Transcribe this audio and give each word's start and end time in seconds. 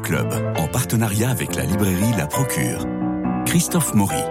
Club, 0.00 0.32
en 0.56 0.66
partenariat 0.68 1.28
avec 1.28 1.54
la 1.54 1.64
librairie 1.64 2.12
La 2.16 2.26
Procure. 2.26 2.86
Christophe 3.44 3.94
Maury. 3.94 4.22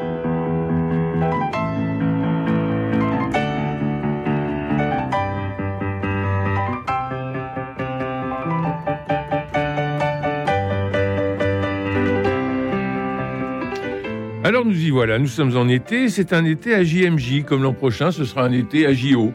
Alors 14.43 14.65
nous 14.65 14.77
y 14.77 14.89
voilà, 14.89 15.19
nous 15.19 15.27
sommes 15.27 15.55
en 15.55 15.67
été, 15.67 16.09
c'est 16.09 16.33
un 16.33 16.43
été 16.43 16.73
à 16.73 16.83
JMJ, 16.83 17.43
comme 17.45 17.61
l'an 17.61 17.73
prochain 17.73 18.11
ce 18.11 18.25
sera 18.25 18.43
un 18.43 18.51
été 18.51 18.87
à 18.87 18.93
JO. 18.93 19.33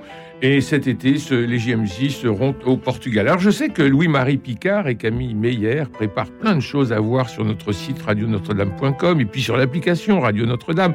Et 0.48 0.60
cet 0.60 0.86
été, 0.86 1.16
les 1.32 1.58
JMJ 1.58 2.10
seront 2.10 2.54
au 2.66 2.76
Portugal. 2.76 3.26
Alors 3.26 3.40
je 3.40 3.50
sais 3.50 3.68
que 3.68 3.82
Louis-Marie 3.82 4.36
Picard 4.36 4.86
et 4.86 4.94
Camille 4.94 5.34
Meyer 5.34 5.82
préparent 5.92 6.30
plein 6.30 6.54
de 6.54 6.60
choses 6.60 6.92
à 6.92 7.00
voir 7.00 7.28
sur 7.28 7.44
notre 7.44 7.72
site 7.72 8.00
radionotre-dame.com 8.00 9.20
et 9.20 9.24
puis 9.24 9.42
sur 9.42 9.56
l'application 9.56 10.20
Radio 10.20 10.46
Notre-Dame. 10.46 10.94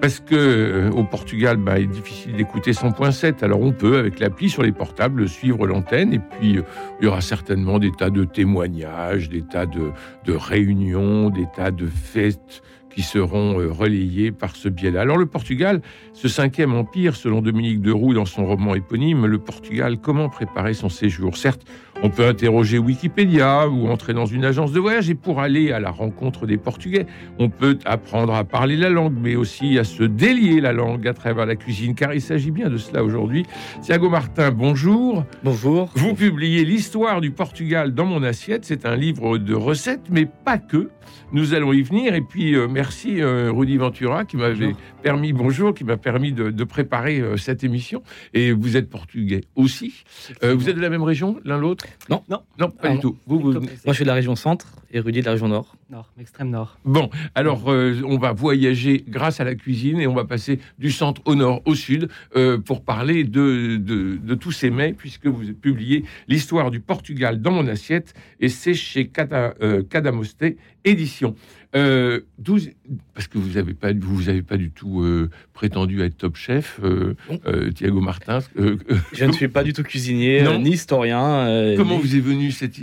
Parce 0.00 0.20
que 0.20 0.36
euh, 0.36 0.90
au 0.92 1.02
Portugal, 1.02 1.56
bah, 1.56 1.80
il 1.80 1.86
est 1.86 1.92
difficile 1.92 2.36
d'écouter 2.36 2.70
100.7. 2.70 3.42
Alors 3.42 3.62
on 3.62 3.72
peut, 3.72 3.98
avec 3.98 4.20
l'appli 4.20 4.48
sur 4.48 4.62
les 4.62 4.70
portables, 4.70 5.28
suivre 5.28 5.66
l'antenne. 5.66 6.14
Et 6.14 6.20
puis 6.20 6.58
euh, 6.58 6.62
il 7.00 7.06
y 7.06 7.08
aura 7.08 7.20
certainement 7.20 7.80
des 7.80 7.90
tas 7.90 8.10
de 8.10 8.22
témoignages, 8.22 9.28
des 9.28 9.42
tas 9.42 9.66
de, 9.66 9.90
de 10.24 10.32
réunions, 10.34 11.30
des 11.30 11.48
tas 11.56 11.72
de 11.72 11.86
fêtes 11.86 12.62
qui 12.94 13.02
seront 13.02 13.60
euh, 13.60 13.70
relayés 13.70 14.32
par 14.32 14.56
ce 14.56 14.68
biais-là. 14.68 15.02
Alors 15.02 15.16
le 15.16 15.26
Portugal, 15.26 15.82
ce 16.12 16.28
cinquième 16.28 16.74
empire, 16.74 17.16
selon 17.16 17.42
Dominique 17.42 17.80
de 17.80 17.92
Roux 17.92 18.14
dans 18.14 18.24
son 18.24 18.44
roman 18.44 18.74
éponyme, 18.74 19.26
le 19.26 19.38
Portugal, 19.38 19.98
comment 20.00 20.28
préparer 20.28 20.74
son 20.74 20.88
séjour? 20.88 21.36
Certes, 21.36 21.62
on 22.02 22.10
peut 22.10 22.26
interroger 22.26 22.78
Wikipédia 22.78 23.68
ou 23.68 23.88
entrer 23.88 24.14
dans 24.14 24.26
une 24.26 24.44
agence 24.44 24.72
de 24.72 24.78
voyage 24.78 25.10
et 25.10 25.14
pour 25.14 25.40
aller 25.40 25.72
à 25.72 25.80
la 25.80 25.90
rencontre 25.90 26.46
des 26.46 26.56
Portugais, 26.56 27.06
on 27.38 27.48
peut 27.48 27.78
apprendre 27.84 28.34
à 28.34 28.44
parler 28.44 28.76
la 28.76 28.88
langue, 28.88 29.16
mais 29.20 29.34
aussi 29.34 29.78
à 29.78 29.84
se 29.84 30.04
délier 30.04 30.60
la 30.60 30.72
langue 30.72 31.06
à 31.08 31.14
travers 31.14 31.46
la 31.46 31.56
cuisine, 31.56 31.94
car 31.94 32.14
il 32.14 32.20
s'agit 32.20 32.50
bien 32.50 32.70
de 32.70 32.76
cela 32.76 33.02
aujourd'hui. 33.02 33.44
Thiago 33.82 34.08
Martin, 34.08 34.50
bonjour. 34.50 35.24
Bonjour. 35.42 35.90
Vous 35.94 36.14
publiez 36.14 36.64
l'histoire 36.64 37.20
du 37.20 37.30
Portugal 37.30 37.92
dans 37.92 38.06
mon 38.06 38.22
assiette. 38.22 38.64
C'est 38.64 38.86
un 38.86 38.94
livre 38.94 39.38
de 39.38 39.54
recettes, 39.54 40.08
mais 40.10 40.26
pas 40.26 40.58
que. 40.58 40.90
Nous 41.32 41.54
allons 41.54 41.72
y 41.72 41.82
venir. 41.82 42.14
Et 42.14 42.20
puis, 42.20 42.54
euh, 42.54 42.68
merci 42.68 43.20
euh, 43.20 43.50
Rudy 43.50 43.76
Ventura 43.76 44.24
qui 44.24 44.36
m'avait 44.36 44.74
permis, 45.02 45.32
bonjour, 45.32 45.74
qui 45.74 45.84
m'a 45.84 45.96
permis 45.96 46.32
de, 46.32 46.50
de 46.50 46.64
préparer 46.64 47.20
euh, 47.20 47.36
cette 47.36 47.64
émission. 47.64 48.02
Et 48.34 48.52
vous 48.52 48.76
êtes 48.76 48.88
portugais 48.88 49.42
aussi. 49.56 50.04
Euh, 50.42 50.54
vous 50.54 50.68
êtes 50.68 50.76
de 50.76 50.80
la 50.80 50.90
même 50.90 51.02
région, 51.02 51.38
l'un 51.44 51.58
l'autre? 51.58 51.86
Non, 52.08 52.22
non. 52.28 52.42
Non, 52.58 52.70
pas 52.70 52.78
Ah 52.84 52.88
du 52.90 52.94
non. 52.96 53.00
tout. 53.00 53.16
Vous, 53.26 53.38
vous- 53.40 53.52
Moi, 53.52 53.62
je 53.88 53.92
suis 53.92 54.04
de 54.04 54.08
la 54.08 54.14
région 54.14 54.34
centre 54.36 54.66
et 54.90 55.00
Rudy 55.00 55.20
de 55.20 55.26
la 55.26 55.32
région 55.32 55.48
nord. 55.48 55.74
Nord, 55.90 56.12
extrême 56.20 56.50
nord. 56.50 56.78
Bon, 56.84 57.08
alors 57.34 57.72
euh, 57.72 57.94
on 58.04 58.18
va 58.18 58.32
voyager 58.32 59.02
grâce 59.08 59.40
à 59.40 59.44
la 59.44 59.54
cuisine 59.54 59.98
et 60.00 60.06
on 60.06 60.12
va 60.14 60.26
passer 60.26 60.58
du 60.78 60.90
centre 60.90 61.22
au 61.24 61.34
nord, 61.34 61.62
au 61.64 61.74
sud, 61.74 62.10
euh, 62.36 62.58
pour 62.58 62.82
parler 62.84 63.24
de, 63.24 63.76
de, 63.78 64.16
de 64.22 64.34
tous 64.34 64.52
ces 64.52 64.68
mets, 64.68 64.92
puisque 64.92 65.26
vous 65.28 65.44
avez 65.44 65.54
publié 65.54 66.04
l'histoire 66.28 66.70
du 66.70 66.80
Portugal 66.80 67.40
dans 67.40 67.52
mon 67.52 67.66
assiette, 67.68 68.12
et 68.38 68.50
c'est 68.50 68.74
chez 68.74 69.06
Cada, 69.08 69.54
euh, 69.62 69.82
Cadamoste 69.82 70.44
Édition. 70.84 71.34
Euh, 71.76 72.20
12 72.38 72.70
parce 73.12 73.26
que 73.28 73.36
vous 73.36 73.56
n'avez 73.56 73.74
pas, 73.74 73.92
vous 73.92 74.30
avez 74.30 74.40
pas 74.40 74.56
du 74.56 74.70
tout 74.70 75.02
euh, 75.02 75.28
prétendu 75.52 76.00
être 76.00 76.16
top 76.16 76.36
chef, 76.36 76.80
euh, 76.82 77.14
euh, 77.46 77.70
Thiago 77.72 78.00
Martin. 78.00 78.38
euh, 78.58 78.76
euh, 78.90 78.96
Je 79.12 79.26
ne 79.26 79.32
suis 79.32 79.48
pas 79.48 79.64
du 79.64 79.74
tout 79.74 79.82
cuisinier, 79.82 80.40
Non. 80.42 80.60
ni 80.62 80.70
historien. 80.70 81.22
euh, 81.46 81.76
comment 81.76 81.96
ni- 81.96 82.00
vous 82.02 82.16
est 82.16 82.20
venue 82.20 82.52
cette 82.52 82.76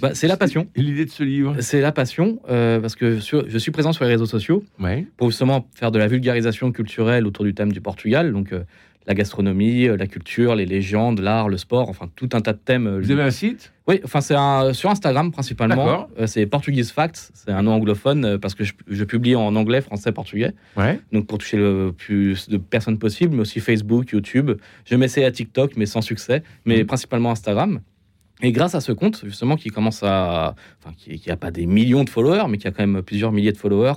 Bah, 0.00 0.10
c'est 0.14 0.28
la 0.28 0.36
passion. 0.36 0.68
l'idée 0.76 1.04
de 1.04 1.10
ce 1.10 1.24
livre? 1.24 1.56
C'est 1.60 1.80
la 1.80 1.90
passion, 1.90 2.38
euh, 2.48 2.80
parce 2.80 2.96
que 2.96 3.20
sur- 3.20 3.48
je 3.48 3.58
suis 3.58 3.70
présent 3.70 3.92
sur 3.92 4.04
les 4.04 4.10
réseaux 4.10 4.26
sociaux 4.26 4.62
Ouais. 4.80 5.06
pour 5.16 5.30
justement 5.30 5.66
faire 5.74 5.90
de 5.92 5.98
la 5.98 6.06
vulgarisation 6.08 6.72
culturelle 6.72 7.26
autour 7.26 7.44
du 7.44 7.54
thème 7.54 7.72
du 7.72 7.80
Portugal, 7.80 8.32
donc 8.32 8.52
euh, 8.52 8.64
la 9.06 9.14
gastronomie, 9.14 9.88
euh, 9.88 9.96
la 9.96 10.06
culture, 10.06 10.54
les 10.54 10.66
légendes, 10.66 11.20
l'art, 11.20 11.48
le 11.48 11.56
sport, 11.56 11.88
enfin 11.88 12.10
tout 12.14 12.28
un 12.34 12.42
tas 12.42 12.52
de 12.52 12.58
thèmes. 12.58 12.98
Vous 13.00 13.10
avez 13.10 13.22
un 13.22 13.30
site? 13.30 13.72
Oui, 13.86 14.00
enfin 14.04 14.20
c'est 14.20 14.34
sur 14.74 14.90
Instagram 14.90 15.32
principalement. 15.32 16.08
C'est 16.26 16.44
Portuguese 16.44 16.90
Facts, 16.90 17.30
c'est 17.32 17.50
un 17.50 17.62
nom 17.62 17.72
anglophone 17.72 18.36
parce 18.38 18.54
que 18.54 18.64
je, 18.64 18.74
je 18.86 19.04
publie 19.04 19.34
en 19.34 19.56
anglais, 19.56 19.80
français, 19.80 20.12
portugais. 20.12 20.52
Ouais. 20.76 21.00
donc 21.12 21.26
pour 21.26 21.38
toucher 21.38 21.56
le 21.56 21.92
plus 21.96 22.50
de 22.50 22.58
personnes 22.58 22.98
possible, 22.98 23.34
mais 23.34 23.40
aussi 23.42 23.60
Facebook, 23.60 24.10
YouTube. 24.10 24.50
Je 24.84 24.94
m'essaie 24.96 25.24
à 25.24 25.30
TikTok, 25.30 25.72
mais 25.78 25.86
sans 25.86 26.02
succès, 26.02 26.42
mais 26.66 26.78
Mhm. 26.80 26.86
principalement 26.86 27.30
Instagram. 27.30 27.80
Et 28.42 28.52
grâce 28.52 28.74
à 28.74 28.80
ce 28.80 28.92
compte, 28.92 29.22
justement, 29.24 29.56
qui 29.56 29.70
commence 29.70 30.02
à, 30.04 30.54
enfin, 30.80 30.94
qui, 30.96 31.18
qui 31.18 31.30
a 31.30 31.36
pas 31.36 31.50
des 31.50 31.66
millions 31.66 32.04
de 32.04 32.10
followers, 32.10 32.44
mais 32.48 32.56
qui 32.58 32.68
a 32.68 32.70
quand 32.70 32.86
même 32.86 33.02
plusieurs 33.02 33.32
milliers 33.32 33.52
de 33.52 33.56
followers 33.56 33.94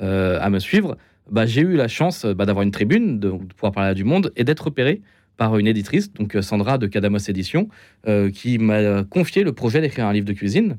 euh, 0.00 0.38
à 0.40 0.48
me 0.48 0.58
suivre, 0.58 0.96
bah, 1.30 1.44
j'ai 1.46 1.60
eu 1.60 1.76
la 1.76 1.88
chance 1.88 2.24
bah, 2.24 2.46
d'avoir 2.46 2.62
une 2.62 2.70
tribune, 2.70 3.18
de, 3.20 3.30
de 3.30 3.52
pouvoir 3.54 3.72
parler 3.72 3.90
à 3.90 3.94
du 3.94 4.04
monde 4.04 4.32
et 4.36 4.44
d'être 4.44 4.64
repéré 4.64 5.02
par 5.36 5.58
une 5.58 5.66
éditrice, 5.66 6.12
donc 6.12 6.36
euh, 6.36 6.42
Sandra 6.42 6.78
de 6.78 6.86
Cadamos 6.86 7.18
Édition, 7.18 7.68
euh, 8.08 8.30
qui 8.30 8.58
m'a 8.58 9.04
confié 9.04 9.42
le 9.44 9.52
projet 9.52 9.80
d'écrire 9.80 10.06
un 10.06 10.12
livre 10.12 10.26
de 10.26 10.32
cuisine. 10.32 10.78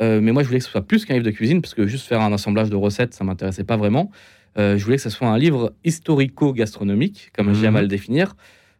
Euh, 0.00 0.20
mais 0.20 0.32
moi, 0.32 0.42
je 0.42 0.48
voulais 0.48 0.58
que 0.60 0.64
ce 0.64 0.70
soit 0.70 0.86
plus 0.86 1.04
qu'un 1.04 1.14
livre 1.14 1.26
de 1.26 1.30
cuisine, 1.30 1.60
parce 1.60 1.74
que 1.74 1.86
juste 1.86 2.06
faire 2.08 2.20
un 2.20 2.32
assemblage 2.32 2.70
de 2.70 2.76
recettes, 2.76 3.14
ça 3.14 3.22
m'intéressait 3.24 3.64
pas 3.64 3.76
vraiment. 3.76 4.10
Euh, 4.58 4.76
je 4.78 4.84
voulais 4.84 4.96
que 4.96 5.02
ce 5.02 5.10
soit 5.10 5.28
un 5.28 5.38
livre 5.38 5.72
historico-gastronomique, 5.84 7.30
comme 7.36 7.54
j'aime 7.54 7.72
Mhm. 7.72 7.76
à 7.76 7.82
le 7.82 7.88
définir. 7.88 8.34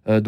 Euh, 0.08 0.20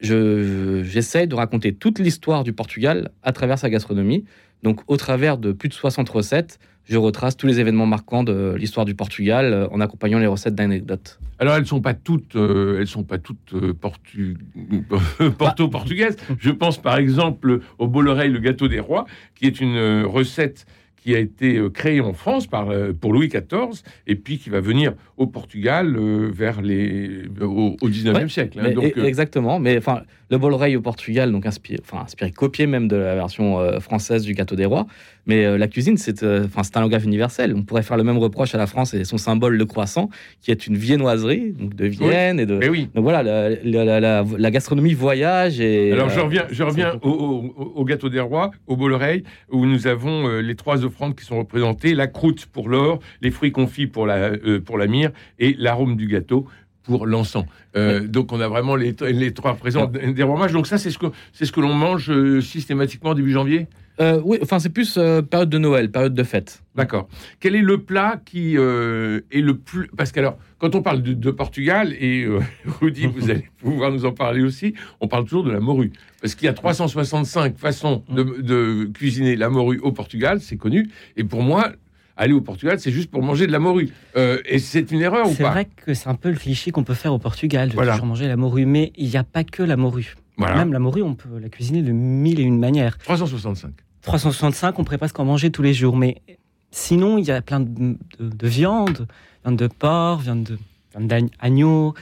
je- 0.00 0.82
j'essaie 0.84 1.26
de 1.26 1.34
raconter 1.34 1.74
toute 1.74 1.98
l'histoire 1.98 2.44
du 2.44 2.52
Portugal 2.52 3.10
à 3.22 3.32
travers 3.32 3.58
sa 3.58 3.70
gastronomie. 3.70 4.24
Donc, 4.62 4.80
au 4.88 4.96
travers 4.96 5.38
de 5.38 5.52
plus 5.52 5.68
de 5.68 5.74
60 5.74 6.08
recettes, 6.08 6.58
je 6.84 6.96
retrace 6.96 7.36
tous 7.36 7.46
les 7.46 7.60
événements 7.60 7.86
marquants 7.86 8.24
de 8.24 8.54
l'histoire 8.58 8.86
du 8.86 8.94
Portugal 8.94 9.52
euh, 9.52 9.68
en 9.70 9.80
accompagnant 9.80 10.18
les 10.18 10.26
recettes 10.26 10.54
d'anecdotes. 10.54 11.20
Alors 11.38 11.54
elles 11.56 11.66
sont 11.66 11.82
pas 11.82 11.94
toutes, 11.94 12.34
euh, 12.34 12.78
elles 12.80 12.86
sont 12.86 13.04
pas 13.04 13.18
toutes 13.18 13.52
euh, 13.54 13.74
portu... 13.74 14.36
porto-portugaises. 15.38 16.16
Je 16.38 16.50
pense 16.50 16.78
par 16.80 16.96
exemple 16.96 17.60
au 17.78 17.86
bol 17.88 18.08
oreille 18.08 18.30
le 18.32 18.38
gâteau 18.38 18.68
des 18.68 18.80
rois, 18.80 19.04
qui 19.34 19.46
est 19.46 19.60
une 19.60 20.02
recette 20.04 20.66
qui 21.08 21.14
a 21.14 21.20
été 21.20 21.56
euh, 21.56 21.70
créée 21.70 22.02
en 22.02 22.12
France 22.12 22.46
par 22.46 22.68
euh, 22.68 22.92
pour 22.92 23.14
Louis 23.14 23.28
XIV 23.28 23.82
et 24.06 24.14
puis 24.14 24.36
qui 24.36 24.50
va 24.50 24.60
venir 24.60 24.92
au 25.16 25.26
Portugal 25.26 25.96
euh, 25.96 26.28
vers 26.30 26.60
les 26.60 27.22
au, 27.40 27.76
au 27.80 27.88
19e 27.88 28.14
Ouais, 28.14 28.28
siècle. 28.28 28.58
hein. 28.60 28.64
Mais- 28.66 28.72
Donc 28.74 28.84
e- 28.94 29.04
exactement. 29.06 29.58
Mais 29.58 29.78
enfin, 29.78 30.02
le 30.30 30.36
bol 30.36 30.52
au 30.52 30.80
Portugal, 30.82 31.32
donc 31.32 31.46
inspiré, 31.46 31.80
enfin 31.82 32.02
inspiré, 32.04 32.30
copié 32.30 32.66
même 32.66 32.86
de 32.88 32.96
la 32.96 33.14
version 33.14 33.58
française 33.80 34.22
du 34.24 34.34
gâteau 34.34 34.56
des 34.56 34.66
rois. 34.66 34.86
Mais 35.24 35.56
la 35.58 35.68
cuisine, 35.68 35.96
c'est, 35.96 36.22
enfin, 36.22 36.62
c'est 36.62 36.76
un 36.76 36.80
langage 36.82 37.04
universel. 37.04 37.54
On 37.56 37.62
pourrait 37.62 37.82
faire 37.82 37.96
le 37.96 38.04
même 38.04 38.18
reproche 38.18 38.54
à 38.54 38.58
la 38.58 38.66
France 38.66 38.92
et 38.94 39.04
son 39.04 39.16
symbole, 39.18 39.56
le 39.56 39.64
croissant, 39.64 40.08
qui 40.42 40.50
est 40.50 40.66
une 40.66 40.76
viennoiserie, 40.76 41.52
donc 41.52 41.74
de 41.74 41.86
Vienne 41.86 42.40
et 42.40 42.46
de. 42.46 42.56
mais 42.58 42.68
oui. 42.68 42.88
Donc 42.94 43.04
voilà, 43.04 43.22
la, 43.22 43.50
la- 43.50 43.84
la- 43.84 44.00
la- 44.00 44.24
la 44.36 44.50
gastronomie 44.50 44.92
voyage 44.94 45.60
et. 45.60 45.92
Alors 45.92 46.10
je 46.10 46.20
reviens, 46.20 46.44
je 46.50 46.62
reviens 46.62 46.98
au, 47.02 47.10
au- 47.10 47.72
au 47.76 47.84
gâteau 47.84 48.08
des 48.10 48.20
rois, 48.20 48.50
au 48.66 48.76
bol 48.76 48.92
oreille, 48.92 49.22
où 49.50 49.64
nous 49.64 49.86
avons 49.86 50.28
les 50.40 50.54
trois 50.56 50.84
offrandes 50.98 51.14
qui 51.14 51.24
sont 51.24 51.38
représentées 51.38 51.94
la 51.94 52.08
croûte 52.08 52.46
pour 52.46 52.68
l'or, 52.68 52.98
les 53.22 53.30
fruits 53.30 53.52
confits 53.52 53.86
pour 53.86 54.06
la 54.06 54.32
euh, 54.32 54.60
pour 54.60 54.78
la 54.78 54.86
myrrhe 54.86 55.12
et 55.38 55.54
l'arôme 55.58 55.96
du 55.96 56.08
gâteau 56.08 56.46
pour 56.82 57.06
l'encens. 57.06 57.44
Euh, 57.76 58.00
Donc 58.08 58.32
on 58.32 58.40
a 58.40 58.48
vraiment 58.48 58.74
les, 58.74 58.94
les 59.00 59.32
trois 59.32 59.54
présents 59.54 59.86
des 59.86 60.22
rois 60.24 60.38
mages. 60.38 60.52
Donc 60.52 60.66
ça 60.66 60.78
c'est 60.78 60.90
ce 60.90 60.98
que 60.98 61.06
c'est 61.32 61.44
ce 61.44 61.52
que 61.52 61.60
l'on 61.60 61.74
mange 61.74 62.10
euh, 62.10 62.40
systématiquement 62.40 63.14
début 63.14 63.32
janvier? 63.32 63.68
Euh, 64.00 64.20
oui, 64.24 64.38
enfin 64.42 64.58
c'est 64.58 64.68
plus 64.68 64.96
euh, 64.96 65.22
période 65.22 65.50
de 65.50 65.58
Noël, 65.58 65.90
période 65.90 66.14
de 66.14 66.22
fête. 66.22 66.62
D'accord. 66.76 67.08
Quel 67.40 67.54
est 67.56 67.62
le 67.62 67.78
plat 67.82 68.20
qui 68.24 68.56
euh, 68.56 69.20
est 69.32 69.40
le 69.40 69.56
plus 69.56 69.88
parce 69.96 70.12
qu'alors 70.12 70.38
quand 70.58 70.74
on 70.74 70.82
parle 70.82 71.02
de, 71.02 71.12
de 71.12 71.30
Portugal 71.30 71.94
et 71.98 72.22
euh, 72.24 72.40
Rudy 72.80 73.06
vous 73.06 73.30
allez 73.30 73.44
pouvoir 73.58 73.90
nous 73.90 74.04
en 74.04 74.12
parler 74.12 74.42
aussi, 74.42 74.74
on 75.00 75.08
parle 75.08 75.24
toujours 75.24 75.44
de 75.44 75.50
la 75.52 75.60
morue 75.60 75.92
parce 76.20 76.34
qu'il 76.34 76.46
y 76.46 76.48
a 76.48 76.52
365 76.52 77.56
façons 77.58 78.04
de, 78.08 78.22
de 78.42 78.84
cuisiner 78.92 79.36
la 79.36 79.48
morue 79.50 79.78
au 79.78 79.92
Portugal, 79.92 80.40
c'est 80.40 80.56
connu. 80.56 80.88
Et 81.16 81.24
pour 81.24 81.42
moi, 81.42 81.70
aller 82.16 82.32
au 82.32 82.40
Portugal, 82.40 82.80
c'est 82.80 82.90
juste 82.90 83.10
pour 83.10 83.22
manger 83.22 83.46
de 83.46 83.52
la 83.52 83.60
morue. 83.60 83.90
Euh, 84.16 84.38
et 84.44 84.58
c'est 84.58 84.90
une 84.90 85.00
erreur 85.00 85.28
ou 85.28 85.32
C'est 85.34 85.44
pas? 85.44 85.50
vrai 85.50 85.66
que 85.84 85.94
c'est 85.94 86.08
un 86.08 86.16
peu 86.16 86.30
le 86.30 86.36
cliché 86.36 86.72
qu'on 86.72 86.82
peut 86.82 86.94
faire 86.94 87.12
au 87.12 87.18
Portugal, 87.20 87.68
de 87.68 87.74
Voilà. 87.74 87.92
toujours 87.92 88.06
manger 88.06 88.26
la 88.26 88.36
morue, 88.36 88.66
mais 88.66 88.92
il 88.96 89.08
n'y 89.08 89.16
a 89.16 89.22
pas 89.22 89.44
que 89.44 89.62
la 89.62 89.76
morue. 89.76 90.16
Voilà. 90.36 90.56
Même 90.56 90.72
la 90.72 90.78
morue, 90.80 91.02
on 91.02 91.14
peut 91.14 91.38
la 91.40 91.48
cuisiner 91.48 91.82
de 91.82 91.92
mille 91.92 92.40
et 92.40 92.44
une 92.44 92.58
manières. 92.58 92.98
365. 92.98 93.70
365, 94.02 94.78
on 94.78 94.84
pourrait 94.84 94.98
presque 94.98 95.18
en 95.18 95.24
manger 95.24 95.50
tous 95.50 95.62
les 95.62 95.74
jours, 95.74 95.96
mais 95.96 96.22
sinon, 96.70 97.18
il 97.18 97.24
y 97.24 97.30
a 97.30 97.42
plein 97.42 97.60
de, 97.60 97.96
de, 98.18 98.28
de 98.28 98.48
viande, 98.48 99.06
viande 99.44 99.56
de 99.56 99.66
porc, 99.66 100.20
viande 100.20 100.44
de 100.44 100.58
viande 100.96 101.08
d'agneau, 101.08 101.94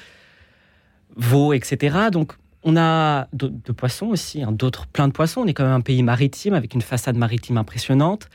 veau, 1.16 1.52
etc. 1.52 1.96
Donc, 2.12 2.34
on 2.62 2.76
a 2.76 3.28
de, 3.32 3.48
de 3.48 3.72
poissons 3.72 4.06
aussi, 4.06 4.43
hein, 4.43 4.52
d'autres, 4.52 4.87
plein 4.87 5.06
de 5.08 5.12
poissons. 5.12 5.43
On 5.43 5.46
est 5.46 5.54
quand 5.54 5.64
même 5.64 5.72
un 5.72 5.81
pays 5.81 6.02
maritime 6.02 6.52
avec 6.52 6.75
une 6.75 6.82
façade 6.82 7.16
maritime 7.16 7.58
impressionnante. 7.58 8.28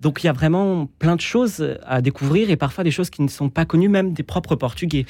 Donc 0.00 0.22
il 0.22 0.26
y 0.26 0.30
a 0.30 0.32
vraiment 0.32 0.86
plein 0.98 1.16
de 1.16 1.20
choses 1.20 1.76
à 1.86 2.00
découvrir 2.00 2.50
et 2.50 2.56
parfois 2.56 2.84
des 2.84 2.90
choses 2.90 3.10
qui 3.10 3.22
ne 3.22 3.28
sont 3.28 3.50
pas 3.50 3.66
connues 3.66 3.88
même 3.88 4.12
des 4.12 4.22
propres 4.22 4.56
Portugais. 4.56 5.04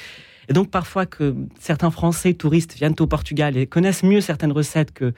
Et 0.49 0.53
donc 0.53 0.69
parfois 0.69 1.05
que 1.05 1.35
certains 1.59 1.91
Français 1.91 2.33
touristes 2.33 2.75
viennent 2.75 2.95
au 2.99 3.07
Portugal 3.07 3.55
et 3.57 3.67
connaissent 3.67 4.03
mieux 4.03 4.21
certaines 4.21 4.51
recettes 4.51 4.91
que 4.91 5.13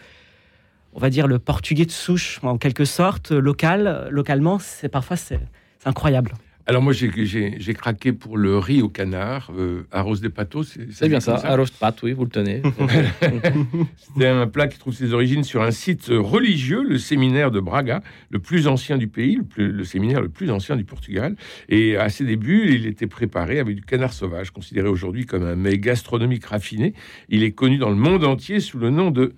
on 0.95 1.00
va 1.00 1.10
dire, 1.10 1.28
le 1.28 1.40
portugais 1.40 1.86
de 1.86 1.92
souche, 1.92 2.40
en 2.44 2.57
quelque 2.57 2.86
sorte, 2.86 3.31
local, 3.31 4.07
localement, 4.12 4.60
c'est 4.60 4.90
parfois 4.90 5.18
c'est 5.18 5.40
incroyable. 5.86 6.34
Alors 6.66 6.81
moi, 6.81 6.94
j'ai- 6.94 7.74
craqué 7.74 8.13
pour 8.13 8.38
le 8.38 8.57
riz 8.57 8.81
au 8.81 8.88
canard, 8.88 9.51
euh, 9.57 9.86
arroz 9.92 10.22
de 10.22 10.30
pato. 10.30 10.63
C'est 10.63 11.10
bien 11.10 11.19
ça. 11.19 11.36
Arroz 11.44 11.66
de 11.66 11.94
oui, 12.04 12.13
vous 12.13 12.24
le 12.24 12.30
tenez. 12.30 12.62
C'est 14.18 14.28
un 14.28 14.48
plat 14.48 14.68
qui 14.68 14.80
trouve 14.80 14.94
ses 14.94 15.13
origines 15.13 15.44
sur 15.44 15.62
un 15.62 15.72
site 15.72 16.06
religieux, 16.10 16.81
le 16.84 16.98
séminaire 16.98 17.51
de 17.51 17.60
Braga, 17.60 18.01
le 18.30 18.40
plus 18.40 18.68
ancien 18.68 18.98
du 18.98 19.07
pays, 19.07 19.36
le, 19.36 19.44
plus- 19.44 19.72
le 19.74 19.84
séminaire 19.84 20.22
le 20.22 20.30
plus 20.30 20.51
ancien 20.51 20.78
du 20.78 20.86
Portugal. 20.86 21.36
Et 21.68 21.98
à 21.98 22.07
ses 22.07 22.24
débuts, 22.24 22.74
il 22.74 22.86
était 22.86 23.07
préparé 23.07 23.60
avec 23.60 23.75
du 23.75 23.81
canard 23.81 24.13
sauvage, 24.13 24.51
considéré 24.51 24.88
aujourd'hui 24.88 25.25
comme 25.25 25.44
un 25.44 25.56
mets 25.56 25.78
gastronomique 25.80 26.45
raffiné. 26.45 26.94
Il 27.28 27.44
est 27.44 27.51
connu 27.51 27.78
dans 27.78 27.90
le 27.90 27.95
monde 27.98 28.24
entier 28.24 28.62
sous 28.62 28.78
le 28.78 28.90
nom 28.90 29.12
de 29.12 29.34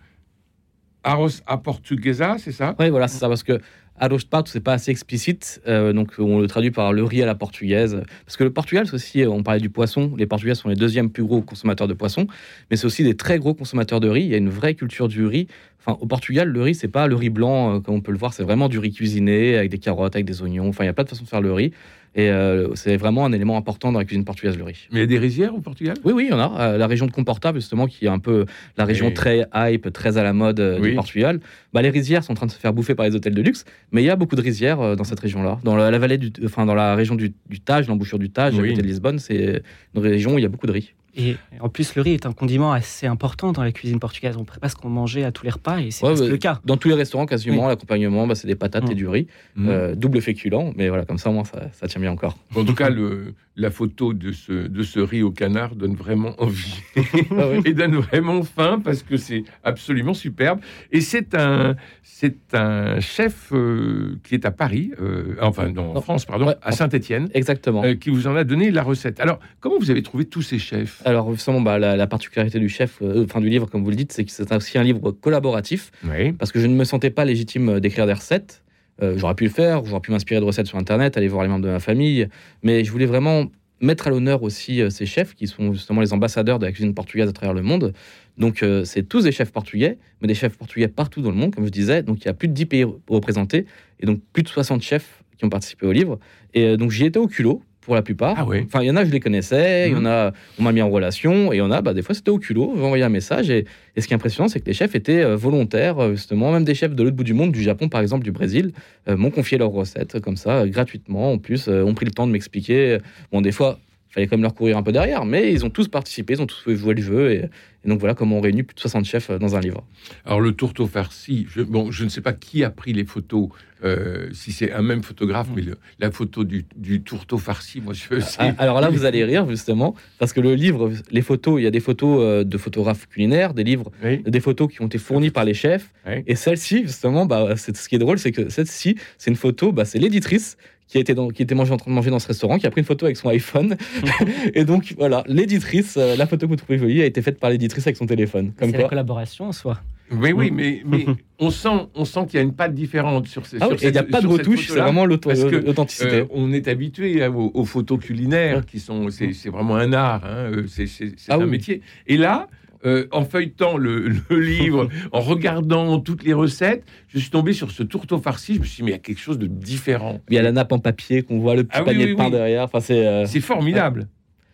arroz 1.06 1.42
à 1.48 1.58
portuguesa, 1.58 2.36
c'est 2.40 2.52
ça? 2.52 2.76
Oui, 2.80 2.90
voilà, 2.90 3.08
c'est 3.08 3.20
ça, 3.20 3.30
parce 3.30 3.44
que 3.44 3.62
arroz 3.98 4.26
pâte, 4.30 4.50
c'est 4.50 4.60
pas 4.60 4.74
assez 4.74 4.92
explicite, 4.92 5.62
euh, 5.68 5.94
donc 5.94 6.16
on 6.18 6.40
le 6.40 6.48
traduit 6.48 6.72
par 6.72 6.92
le 6.92 7.04
riz 7.04 7.22
à 7.22 7.26
la 7.26 7.36
portugaise. 7.36 8.02
Parce 8.26 8.36
que 8.36 8.44
le 8.44 8.52
Portugal, 8.52 8.88
c'est 8.88 8.96
aussi, 8.96 9.24
on 9.26 9.44
parlait 9.44 9.62
du 9.62 9.70
poisson, 9.70 10.14
les 10.18 10.26
Portugais 10.26 10.56
sont 10.56 10.68
les 10.68 10.76
deuxièmes 10.76 11.10
plus 11.10 11.24
gros 11.24 11.42
consommateurs 11.42 11.88
de 11.88 11.94
poisson, 11.94 12.28
mais 12.70 12.76
c'est 12.76 12.86
aussi 12.86 13.04
des 13.04 13.16
très 13.16 13.40
gros 13.40 13.54
consommateurs 13.54 14.02
de 14.02 14.10
riz. 14.10 14.24
Il 14.24 14.32
y 14.32 14.34
a 14.34 14.38
une 14.38 14.50
vraie 14.50 14.74
culture 14.74 15.08
du 15.08 15.26
riz. 15.26 15.48
Enfin, 15.80 15.98
au 16.02 16.08
Portugal, 16.08 16.50
le 16.50 16.62
riz, 16.62 16.76
c'est 16.76 16.88
pas 16.88 17.08
le 17.08 17.16
riz 17.16 17.30
blanc, 17.30 17.76
euh, 17.76 17.80
comme 17.80 17.96
on 17.96 18.02
peut 18.02 18.12
le 18.12 18.18
voir, 18.18 18.34
c'est 18.34 18.44
vraiment 18.44 18.68
du 18.68 18.80
riz 18.80 18.92
cuisiné, 18.92 19.56
avec 19.58 19.70
des 19.70 19.78
carottes, 19.78 20.16
avec 20.16 20.26
des 20.26 20.42
oignons. 20.42 20.68
Enfin, 20.68 20.84
il 20.84 20.88
y 20.88 20.90
a 20.90 20.94
plein 20.94 21.04
de 21.04 21.10
façons 21.10 21.24
de 21.24 21.30
faire 21.30 21.42
le 21.42 21.54
riz. 21.54 21.72
Et 22.18 22.30
euh, 22.30 22.74
c'est 22.76 22.96
vraiment 22.96 23.26
un 23.26 23.34
élément 23.34 23.58
important 23.58 23.92
dans 23.92 24.00
la 24.00 24.06
cuisine 24.06 24.24
portugaise, 24.24 24.58
le 24.58 24.64
riz. 24.64 24.88
Mais 24.92 25.00
il 25.00 25.02
y 25.02 25.04
a 25.04 25.08
des 25.08 25.18
rizières 25.20 25.54
au 25.54 25.60
Portugal? 25.60 25.98
Oui, 26.06 26.14
oui, 26.14 26.26
il 26.28 26.32
y 26.32 26.34
en 26.34 26.40
a. 26.40 26.62
Euh, 26.62 26.78
la 26.78 26.88
région 26.88 27.08
de 27.08 27.12
Comporta, 27.12 27.54
justement, 27.54 27.88
qui 27.88 28.06
est 28.06 28.10
un 28.10 28.20
peu 28.20 28.46
la 28.78 28.86
région 28.86 29.12
très 29.12 29.46
hype, 29.54 29.92
très 29.92 30.18
à 30.18 30.24
la 30.24 30.32
mode 30.32 30.62
euh, 30.62 30.80
Oui. 30.80 30.90
du 30.92 30.96
Portugal. 30.96 31.42
Bah, 31.74 31.82
les 31.82 31.90
rizières 31.90 32.24
sont 32.24 32.32
en 32.32 32.36
train 32.36 32.46
de 32.46 32.52
se 32.52 32.58
faire 32.58 32.72
bouffer 32.72 32.96
par 32.96 33.06
les 33.06 33.16
hôtels 33.16 33.36
de 33.36 33.42
luxe, 33.42 33.66
mais 33.92 34.02
il 34.02 34.06
y 34.06 34.10
a 34.10 34.16
beaucoup 34.16 34.38
de 34.38 34.42
rizières 34.42 34.96
dans 34.96 35.04
cette 35.04 35.20
région-là. 35.20 35.60
Dans 35.66 35.76
la, 35.76 35.92
la 35.92 36.00
vallée 36.00 36.18
du, 36.18 36.32
enfin, 36.46 36.66
dans 36.66 36.76
la 36.76 36.96
région 36.96 37.16
du, 37.16 37.34
du 37.50 37.60
Tage, 37.60 37.88
l'embouchure 37.90 38.18
du 38.20 38.30
Tage, 38.30 38.54
Oui. 38.58 38.68
à 38.68 38.70
côté 38.70 38.82
de 38.82 38.88
Lisbonne, 38.88 39.20
c'est 39.20 39.62
une 39.94 40.02
région 40.02 40.36
où 40.36 40.38
il 40.40 40.42
y 40.44 40.46
a 40.46 40.50
beaucoup 40.50 40.68
de 40.68 40.72
riz. 40.72 40.94
Et 41.18 41.38
en 41.62 41.70
plus, 41.70 41.96
le 41.96 42.02
riz 42.02 42.14
est 42.14 42.26
un 42.26 42.34
condiment 42.34 42.74
assez 42.74 43.08
important 43.08 43.52
dans 43.52 43.64
la 43.64 43.72
cuisine 43.72 44.00
portugaise. 44.00 44.36
On 44.38 44.44
prépare 44.44 44.70
ce 44.72 44.76
qu'on 44.76 44.90
mangeait 44.90 45.24
à 45.24 45.32
tous 45.32 45.46
les 45.46 45.52
repas 45.52 45.80
et 45.80 45.92
c'est 45.92 46.06
Ouais, 46.06 46.20
ouais. 46.20 46.28
le 46.28 46.38
cas. 46.38 46.60
Dans 46.66 46.78
tous 46.78 46.90
les 46.90 46.94
restaurants, 46.96 47.26
quasiment, 47.26 47.68
l'accompagnement, 47.68 48.28
bah, 48.28 48.36
c'est 48.36 48.48
des 48.48 48.56
patates 48.56 48.88
Mm. 48.88 48.92
et 48.92 48.96
du 48.96 49.08
riz, 49.08 49.28
Mm. 49.56 49.68
euh, 49.70 49.96
double 49.96 50.22
féculent, 50.22 50.74
mais 50.76 50.90
voilà, 50.90 51.06
comme 51.06 51.18
ça, 51.18 51.30
au 51.30 51.34
moins, 51.34 51.44
ça, 51.46 51.70
ça 51.72 51.88
tient 51.88 52.02
bien 52.02 52.12
encore. 52.12 52.38
En 52.56 52.66
tout 52.66 52.76
cas, 52.76 52.90
le, 52.90 53.34
la 53.56 53.72
photo 53.72 54.14
de 54.14 54.32
ce, 54.34 54.52
de 54.68 54.84
ce 54.84 55.00
riz 55.00 55.24
au 55.24 55.32
canard 55.32 55.76
donne 55.76 55.96
vraiment 55.96 56.34
envie 56.40 56.82
Ah 56.98 57.48
oui. 57.50 57.62
et 57.66 57.74
donne 57.74 57.96
vraiment 57.96 58.44
faim 58.44 58.82
parce 58.84 59.02
que 59.02 59.16
c'est 59.18 59.44
absolument 59.64 60.14
superbe. 60.14 60.60
Et 60.92 61.00
c'est 61.02 61.34
un, 61.36 61.76
c'est 62.04 62.54
un 62.54 63.00
chef 63.00 63.52
euh, 63.54 64.18
qui 64.24 64.36
est 64.36 64.46
à 64.46 64.52
Paris, 64.52 64.92
euh, 65.02 65.36
enfin 65.42 65.70
non, 65.70 65.96
en. 65.96 66.02
France, 66.02 66.26
pardon, 66.26 66.48
Ouais. 66.48 66.56
à 66.62 66.72
Saint-Étienne, 66.74 67.30
Exactement. 67.34 67.82
qui 68.00 68.10
vous 68.10 68.28
en 68.28 68.36
a 68.36 68.44
donné 68.44 68.70
la 68.72 68.84
recette. 68.84 69.20
Alors, 69.22 69.40
comment 69.62 69.78
vous 69.80 69.90
avez 69.92 70.04
trouvé 70.04 70.26
tous 70.26 70.42
ces 70.42 70.60
chefs? 70.60 71.02
Alors, 71.06 71.32
justement, 71.32 71.62
bah, 71.62 71.80
la, 71.80 71.96
la 71.96 72.08
particularité 72.08 72.60
du 72.60 72.68
chef, 72.68 73.00
euh, 73.02 73.24
enfin 73.24 73.40
du 73.40 73.50
livre, 73.50 73.70
comme 73.70 73.84
vous 73.84 73.90
le 73.92 73.96
dites, 73.96 74.12
c'est 74.12 74.26
que 74.26 74.32
c'est 74.32 74.54
aussi 74.54 74.78
un 74.78 74.84
livre 74.84 75.12
collaboratif. 75.12 75.92
Oui. 76.04 76.34
parce 76.34 76.52
que 76.52 76.60
je 76.60 76.68
ne 76.68 76.76
me 76.76 76.84
sentais 76.84 77.12
pas 77.12 77.24
légitime 77.24 77.70
euh, 77.70 77.80
d'écrire 77.80 78.06
des 78.06 78.14
recettes. 78.14 78.64
Euh, 79.02 79.18
j'aurais 79.18 79.36
pu 79.36 79.46
le 79.46 79.50
faire, 79.50 79.86
j'aurais 79.86 80.02
pu 80.02 80.12
m'inspirer 80.12 80.40
de 80.40 80.46
recettes 80.46 80.68
sur 80.68 80.78
Internet, 80.78 81.16
aller 81.16 81.28
voir 81.28 81.44
les 81.44 81.50
membres 81.50 81.66
de 81.66 81.70
ma 81.70 81.80
famille, 81.80 82.28
mais 82.64 82.84
je 82.84 82.92
voulais 82.92 83.06
vraiment 83.06 83.46
mettre 83.82 84.08
à 84.08 84.10
l'honneur 84.10 84.44
aussi 84.44 84.82
euh, 84.82 84.90
ces 84.90 85.06
chefs 85.06 85.36
qui 85.36 85.48
sont 85.48 85.74
justement 85.74 86.02
les 86.02 86.14
ambassadeurs 86.14 86.60
de 86.60 86.66
la 86.66 86.72
cuisine 86.72 86.94
portugaise 86.94 87.30
à 87.30 87.34
travers 87.34 87.54
le 87.54 87.62
monde. 87.62 87.94
Donc, 88.38 88.64
euh, 88.64 88.84
c'est 88.84 89.04
tous 89.04 89.24
des 89.24 89.32
chefs 89.32 89.52
portugais, 89.52 89.98
mais 90.22 90.28
des 90.28 90.36
chefs 90.36 90.58
portugais 90.58 90.88
partout 90.88 91.22
dans 91.22 91.32
le 91.32 91.38
monde, 91.38 91.54
comme 91.54 91.66
je 91.66 91.72
disais. 91.72 92.04
Donc, 92.04 92.22
il 92.22 92.26
y 92.26 92.30
a 92.30 92.34
plus 92.34 92.48
de 92.48 92.54
10 92.54 92.66
pays 92.66 92.86
représentés 93.10 93.66
et 94.00 94.06
donc 94.06 94.20
plus 94.34 94.44
de 94.44 94.50
60 94.50 94.82
chefs 94.82 95.24
qui 95.38 95.46
ont 95.46 95.50
participé 95.50 95.86
au 95.86 95.92
livre. 95.92 96.20
Et 96.54 96.64
euh, 96.66 96.78
donc, 96.78 96.92
j'y 96.92 97.06
étais 97.06 97.20
au 97.20 97.28
culot 97.28 97.62
pour 97.86 97.96
la 97.96 98.02
plupart. 98.02 98.36
Ah. 98.38 98.46
Enfin, 98.66 98.82
il 98.82 98.88
y 98.88 98.92
en 98.92 98.96
a, 98.96 99.06
je 99.06 99.12
les 99.12 99.20
connaissais, 99.20 99.90
il 99.90 99.94
y 99.94 99.96
en 99.96 100.02
Mhm. 100.02 100.06
a, 100.08 100.34
on 100.60 100.64
m'a 100.64 100.72
mis 100.72 100.82
en 100.82 100.90
relation, 100.90 101.54
et 101.54 101.58
il 101.58 101.60
y 101.60 101.62
en 101.62 101.72
a, 101.72 101.82
bah, 101.82 101.94
des 101.94 102.02
fois, 102.02 102.16
c'était 102.16 102.32
au 102.32 102.40
culot. 102.40 102.74
J'ai 102.76 102.84
envoyé 102.84 103.04
un 103.04 103.10
message, 103.10 103.50
et, 103.50 103.66
et 103.96 104.02
ce 104.02 104.08
qui 104.08 104.14
est 104.14 104.16
impressionnant, 104.16 104.48
c'est 104.50 104.60
que 104.60 104.66
les 104.66 104.74
chefs 104.74 104.96
étaient 104.96 105.22
euh, 105.24 105.36
volontaires, 105.36 106.00
euh, 106.00 106.12
justement, 106.12 106.52
même 106.52 106.64
des 106.66 106.74
chefs 106.76 106.96
de 106.96 107.04
l'autre 107.04 107.16
bout 107.16 107.24
du 107.24 107.34
monde, 107.34 107.52
du 107.52 107.62
Japon, 107.62 107.88
par 107.88 108.02
exemple, 108.02 108.24
du 108.24 108.32
Brésil, 108.32 108.72
euh, 109.08 109.16
m'ont 109.16 109.30
confié 109.32 109.58
leurs 109.58 109.70
recettes, 109.72 110.20
comme 110.20 110.36
ça, 110.36 110.68
gratuitement. 110.68 111.32
En 111.34 111.38
plus, 111.38 111.68
euh, 111.68 111.84
ont 111.84 111.94
pris 111.94 112.06
le 112.06 112.12
temps 112.12 112.26
de 112.28 112.32
m'expliquer. 112.32 112.98
Bon, 113.32 113.42
des 113.42 113.52
fois, 113.52 113.80
fallait 114.16 114.28
quand 114.28 114.36
même 114.38 114.44
leur 114.44 114.56
courir 114.56 114.78
un 114.78 114.84
peu 114.84 114.92
derrière, 114.92 115.26
mais 115.26 115.54
ils 115.54 115.64
ont 115.66 115.70
tous 115.70 115.88
participé, 115.88 116.34
ils 116.34 116.42
ont 116.42 116.48
tous 116.48 116.74
joué 116.74 116.94
le 116.96 117.02
jeu, 117.04 117.32
et, 117.32 117.50
et 117.84 117.88
donc 117.90 118.00
voilà 118.00 118.16
comment 118.16 118.38
on 118.38 118.42
réunit 118.42 118.64
plus 118.64 118.74
de 118.76 118.80
60 118.80 119.06
chefs 119.06 119.30
euh, 119.30 119.38
dans 119.38 119.56
un 119.56 119.60
livre. 119.60 119.86
Alors, 120.26 120.42
le 120.42 120.54
tourteau 120.54 120.88
farci, 120.88 121.46
je, 121.54 121.62
bon, 121.62 121.92
je 121.92 122.04
ne 122.04 122.10
sais 122.10 122.22
pas 122.22 122.34
qui 122.34 122.64
a 122.64 122.70
pris 122.72 122.94
les 122.94 123.06
photos, 123.06 123.50
euh, 123.84 124.30
si 124.34 124.52
c'est 124.52 124.72
un 124.72 124.82
même 124.82 125.04
photographe, 125.04 125.48
mais 125.56 125.62
le- 125.62 125.78
la 126.00 126.10
photo 126.12 126.44
du, 126.44 126.66
du 126.76 127.02
tourteau 127.02 127.38
farci, 127.38 127.82
moi, 127.82 127.94
je 127.94 128.20
sais. 128.22 128.38
Ah, 128.40 128.54
Alors 128.58 128.82
là, 128.82 128.90
vous 128.90 129.06
allez 129.06 129.24
rire, 129.24 129.48
justement, 129.50 129.94
parce 130.18 130.34
que 130.34 130.40
le 130.42 130.56
livre, 130.56 130.92
les 131.12 131.22
photos, 131.22 131.60
il 131.60 131.64
y 131.64 131.68
a 131.68 131.72
des 131.72 131.80
photos 131.82 132.20
euh, 132.22 132.44
de 132.44 132.58
photographes 132.58 133.08
culinaires, 133.08 133.54
des 133.54 133.64
livres 133.64 133.92
Oui, 134.04 134.20
des 134.26 134.40
photos 134.40 134.72
qui 134.72 134.82
ont 134.82 134.86
été 134.88 134.98
fournies 134.98 135.30
par 135.30 135.44
les 135.46 135.54
chefs. 135.54 135.92
oui. 136.08 136.24
Et 136.26 136.36
celle-ci, 136.36 136.84
justement, 136.84 137.26
bah, 137.26 137.56
c'est 137.58 137.76
ce 137.76 137.88
qui 137.90 137.96
est 137.96 138.00
drôle, 138.00 138.18
c'est 138.18 138.32
que 138.32 138.50
celle-ci, 138.50 138.96
c'est 139.18 139.30
une 139.30 139.36
photo, 139.38 139.72
bah, 139.74 139.84
c'est 139.86 140.00
l'éditrice 140.00 140.58
qui 140.88 141.00
était 141.00 141.14
dans, 141.16 141.30
qui 141.30 141.42
était 141.44 141.56
mangé, 141.56 141.72
en 141.74 141.78
train 141.78 141.90
de 141.92 141.96
manger 141.96 142.10
dans 142.12 142.20
ce 142.20 142.28
restaurant, 142.28 142.58
qui 142.60 142.68
a 142.68 142.72
pris 142.72 142.82
une 142.82 142.86
photo 142.86 143.06
avec 143.06 143.18
son 143.18 143.30
iPhone. 143.30 143.76
et 144.54 144.66
donc 144.66 144.94
voilà, 144.98 145.24
l'éditrice, 145.28 145.98
euh, 145.98 146.16
la 146.16 146.28
photo 146.28 146.46
que 146.46 146.52
vous 146.52 146.56
trouvez 146.58 146.78
jolie 146.78 147.02
a 147.02 147.06
été 147.06 147.22
faite 147.22 147.40
par 147.40 147.50
l'éditrice 147.50 147.86
avec 147.88 147.98
son 147.98 148.06
téléphone. 148.06 148.54
Comme 148.58 148.70
C'est 148.70 148.78
la 148.78 148.84
quoi. 148.84 148.90
collaboration 148.90 149.46
en 149.46 149.52
soi. 149.52 149.80
Oui, 150.12 150.34
oui, 150.34 150.52
mais, 150.52 150.84
mais 150.86 151.06
on 151.40 151.50
sent, 151.50 151.70
on 151.96 152.06
sent 152.06 152.28
qu'il 152.28 152.36
y 152.36 152.40
a 152.40 152.44
une 152.44 152.54
patte 152.54 152.76
différente 152.76 153.28
sur 153.28 153.46
ces. 153.48 153.58
Ah 153.60 153.66
sur 153.66 153.72
oui, 153.72 153.78
et 153.82 153.88
il 153.88 153.92
n'y 153.94 153.98
a 153.98 154.04
pas 154.04 154.22
de 154.22 154.28
retouche, 154.28 154.68
c'est 154.68 154.80
vraiment 154.80 155.06
l'authenticité. 155.08 156.18
Euh, 156.18 156.26
on 156.30 156.54
est 156.54 156.68
habitué 156.68 157.26
aux, 157.28 157.52
aux 157.54 157.66
photos 157.66 158.00
culinaires 158.00 158.66
qui 158.68 158.80
sont, 158.80 159.10
c'est 159.10 159.34
c'est 159.34 159.50
vraiment 159.50 159.76
un 159.78 159.92
art, 159.94 160.24
hein, 160.24 160.52
euh, 160.54 160.64
c'est 160.68 160.86
Ah 161.30 161.36
un 161.36 161.46
oui. 161.46 161.50
métier. 161.50 161.82
Et 162.06 162.18
là, 162.18 162.48
euh, 162.86 163.08
en 163.12 163.26
feuilletant 163.26 163.78
le, 163.78 164.08
le 164.30 164.40
livre, 164.40 164.90
en 165.12 165.20
regardant 165.22 166.00
toutes 166.00 166.24
les 166.24 166.34
recettes, 166.34 166.84
je 167.10 167.20
suis 167.20 167.30
tombé 167.30 167.54
sur 167.54 167.72
ce 167.72 167.84
tourteau 167.84 168.18
farci. 168.20 168.56
Je 168.56 168.60
me 168.60 168.66
suis 168.66 168.78
dit, 168.78 168.84
mais 168.84 168.92
il 168.92 168.94
y 168.94 168.98
a 168.98 169.00
quelque 169.00 169.20
chose 169.22 169.40
de 169.40 169.48
différent. 169.48 170.20
Il 170.30 170.36
y 170.36 170.38
a 170.38 170.42
la 170.42 170.52
nappe 170.52 170.72
en 170.72 170.80
papier 170.80 171.24
qu'on 171.24 171.40
voit, 171.40 171.56
le 171.56 171.64
petit 171.64 171.80
Ah 171.80 171.84
panier 171.84 172.06
oui, 172.06 172.12
de 172.12 172.16
pain 172.16 172.26
oui. 172.26 172.32
derrière. 172.32 172.64
Enfin, 172.64 172.80
c'est. 172.80 173.06
euh, 173.06 173.26
C'est 173.26 173.42
formidable. 173.42 174.08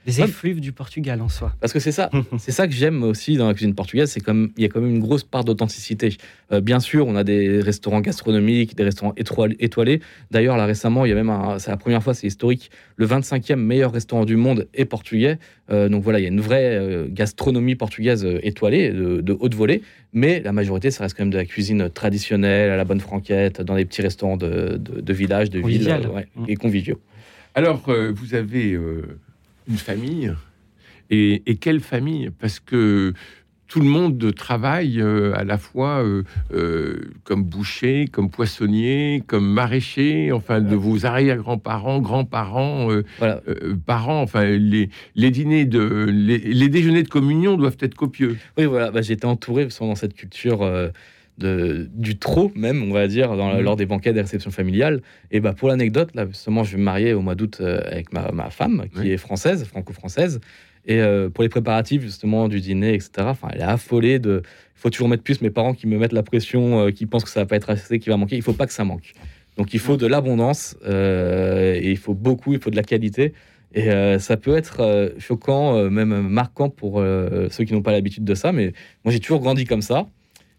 Les 0.07 0.19
Ouais. 0.19 0.25
effluves 0.27 0.59
du 0.61 0.71
Portugal 0.71 1.21
en 1.21 1.29
soi. 1.29 1.53
Parce 1.59 1.73
que 1.73 1.79
c'est 1.79 1.91
ça, 1.91 2.09
c'est 2.39 2.51
ça 2.51 2.67
que 2.67 2.73
j'aime 2.73 3.03
aussi 3.03 3.37
dans 3.37 3.47
la 3.47 3.53
cuisine 3.53 3.75
portugaise, 3.75 4.09
c'est 4.09 4.19
comme 4.19 4.49
il 4.57 4.63
y 4.63 4.65
a 4.65 4.69
quand 4.69 4.81
même 4.81 4.89
une 4.89 4.99
grosse 4.99 5.23
part 5.23 5.43
d'authenticité. 5.43 6.17
Euh, 6.51 6.59
bien 6.59 6.79
sûr, 6.79 7.05
on 7.07 7.15
a 7.15 7.23
des 7.23 7.61
restaurants 7.61 8.01
gastronomiques, 8.01 8.75
des 8.75 8.83
restaurants 8.83 9.13
étoilés. 9.17 10.01
D'ailleurs, 10.31 10.57
là 10.57 10.65
récemment, 10.65 11.05
il 11.05 11.09
y 11.09 11.11
a 11.11 11.15
même, 11.15 11.31
c'est 11.59 11.69
la 11.69 11.77
première 11.77 12.01
fois, 12.01 12.13
c'est 12.15 12.25
historique, 12.25 12.71
le 12.95 13.05
25e 13.05 13.57
meilleur 13.57 13.91
restaurant 13.91 14.25
du 14.25 14.37
monde 14.37 14.67
est 14.73 14.85
portugais. 14.85 15.37
Euh, 15.69 15.87
donc 15.87 16.03
voilà, 16.03 16.19
il 16.19 16.23
y 16.23 16.25
a 16.25 16.29
une 16.29 16.41
vraie 16.41 16.75
euh, 16.77 17.05
gastronomie 17.07 17.75
portugaise 17.75 18.25
euh, 18.25 18.39
étoilée, 18.41 18.89
de, 18.91 19.21
de 19.21 19.37
haute 19.39 19.53
volée. 19.53 19.83
Mais 20.13 20.41
la 20.41 20.51
majorité, 20.51 20.89
ça 20.91 21.03
reste 21.03 21.15
quand 21.15 21.23
même 21.23 21.31
de 21.31 21.37
la 21.37 21.45
cuisine 21.45 21.89
traditionnelle, 21.89 22.71
à 22.71 22.75
la 22.75 22.83
bonne 22.85 22.99
franquette, 22.99 23.61
dans 23.61 23.75
des 23.75 23.85
petits 23.85 24.01
restaurants 24.01 24.35
de, 24.37 24.77
de, 24.77 24.99
de 24.99 25.13
village, 25.13 25.49
de 25.51 25.59
ville, 25.59 25.63
Convivial. 25.85 26.05
euh, 26.05 26.09
ouais, 26.09 26.27
Mm. 26.35 26.45
et 26.47 26.55
conviviaux. 26.55 26.99
Alors, 27.55 27.83
euh, 27.89 28.11
vous 28.15 28.33
avez 28.35 28.73
euh, 28.73 29.19
une 29.67 29.77
famille, 29.77 30.33
et, 31.09 31.43
et 31.45 31.55
quelle 31.57 31.79
famille? 31.79 32.31
Parce 32.39 32.59
que 32.59 33.13
tout 33.67 33.79
le 33.79 33.87
monde 33.87 34.33
travaille 34.35 34.99
euh, 34.99 35.33
à 35.33 35.45
la 35.45 35.57
fois 35.57 36.03
euh, 36.03 36.23
euh, 36.53 37.09
comme 37.23 37.43
boucher, 37.43 38.09
comme 38.11 38.29
poissonnier, 38.29 39.23
comme 39.27 39.47
maraîcher, 39.49 40.33
enfin 40.33 40.59
de 40.59 40.75
vos 40.75 41.05
arrière-grands-parents, 41.05 42.01
grands-parents, 42.01 42.89
Voilà. 43.19 43.41
parents, 43.85 44.21
enfin 44.21 44.43
les, 44.43 44.89
les 45.15 45.31
dîners 45.31 45.63
de 45.65 46.05
les, 46.11 46.37
les 46.39 46.67
déjeuners 46.67 47.03
de 47.03 47.07
communion 47.07 47.55
doivent 47.55 47.77
être 47.79 47.95
copieux. 47.95 48.37
Oui, 48.57 48.65
voilà, 48.65 48.91
bah, 48.91 48.99
été 49.07 49.25
entouré 49.25 49.67
dans 49.79 49.95
cette 49.95 50.15
culture 50.15 50.69
de, 51.37 51.89
du 51.93 52.17
trop, 52.17 52.51
même, 52.55 52.83
on 52.83 52.93
va 52.93 53.07
dire, 53.07 53.35
dans, 53.35 53.53
Mhm. 53.53 53.61
lors 53.61 53.75
des 53.75 53.85
banquets, 53.85 54.13
des 54.13 54.21
réceptions 54.21 54.51
familiales. 54.51 55.01
Et 55.31 55.39
bah, 55.39 55.53
pour 55.53 55.69
l'anecdote, 55.69 56.09
là, 56.13 56.27
justement, 56.27 56.63
je 56.63 56.71
vais 56.73 56.77
me 56.77 56.83
marier 56.83 57.13
au 57.13 57.21
mois 57.21 57.35
d'août 57.35 57.57
euh, 57.61 57.81
avec 57.85 58.13
ma, 58.13 58.31
ma 58.31 58.49
femme, 58.49 58.85
qui 58.93 58.99
Oui. 59.01 59.11
est 59.11 59.17
française, 59.17 59.63
franco-française. 59.65 60.39
Et 60.85 60.99
euh, 60.99 61.29
pour 61.29 61.43
les 61.43 61.49
préparatifs, 61.49 62.01
justement, 62.01 62.47
du 62.47 62.59
dîner, 62.59 62.93
etc., 62.93 63.09
enfin, 63.19 63.49
elle 63.53 63.61
est 63.61 63.63
affolée 63.63 64.19
de. 64.19 64.41
Il 64.45 64.79
faut 64.81 64.89
toujours 64.89 65.07
mettre 65.09 65.23
plus 65.23 65.41
mes 65.41 65.51
parents 65.51 65.73
qui 65.73 65.85
me 65.87 65.97
mettent 65.97 66.13
la 66.13 66.23
pression, 66.23 66.87
euh, 66.87 66.91
qui 66.91 67.05
pensent 67.05 67.23
que 67.23 67.29
ça 67.29 67.41
va 67.41 67.45
pas 67.45 67.55
être 67.55 67.69
assez, 67.69 67.99
qui 67.99 68.09
va 68.09 68.17
manquer. 68.17 68.35
Il 68.35 68.41
faut 68.41 68.53
pas 68.53 68.65
que 68.65 68.73
ça 68.73 68.83
manque. 68.83 69.13
Donc, 69.57 69.73
il 69.73 69.79
faut 69.79 69.95
de 69.97 70.07
l'abondance, 70.07 70.75
euh, 70.85 71.75
et 71.75 71.91
il 71.91 71.97
faut 71.97 72.13
beaucoup, 72.15 72.53
il 72.53 72.59
faut 72.59 72.69
de 72.71 72.75
la 72.75 72.83
qualité. 72.83 73.33
Et 73.73 73.89
euh, 73.89 74.19
ça 74.19 74.37
peut 74.37 74.55
être 74.57 74.81
euh, 74.81 75.09
choquant, 75.17 75.75
euh, 75.77 75.89
même 75.89 76.27
marquant 76.27 76.69
pour 76.69 76.99
ceux 77.51 77.63
qui 77.63 77.73
n'ont 77.73 77.81
pas 77.81 77.91
l'habitude 77.91 78.23
de 78.25 78.33
ça. 78.35 78.51
Mais 78.51 78.73
moi, 79.05 79.11
j'ai 79.13 79.19
toujours 79.19 79.39
grandi 79.39 79.65
comme 79.65 79.81
ça. 79.81 80.07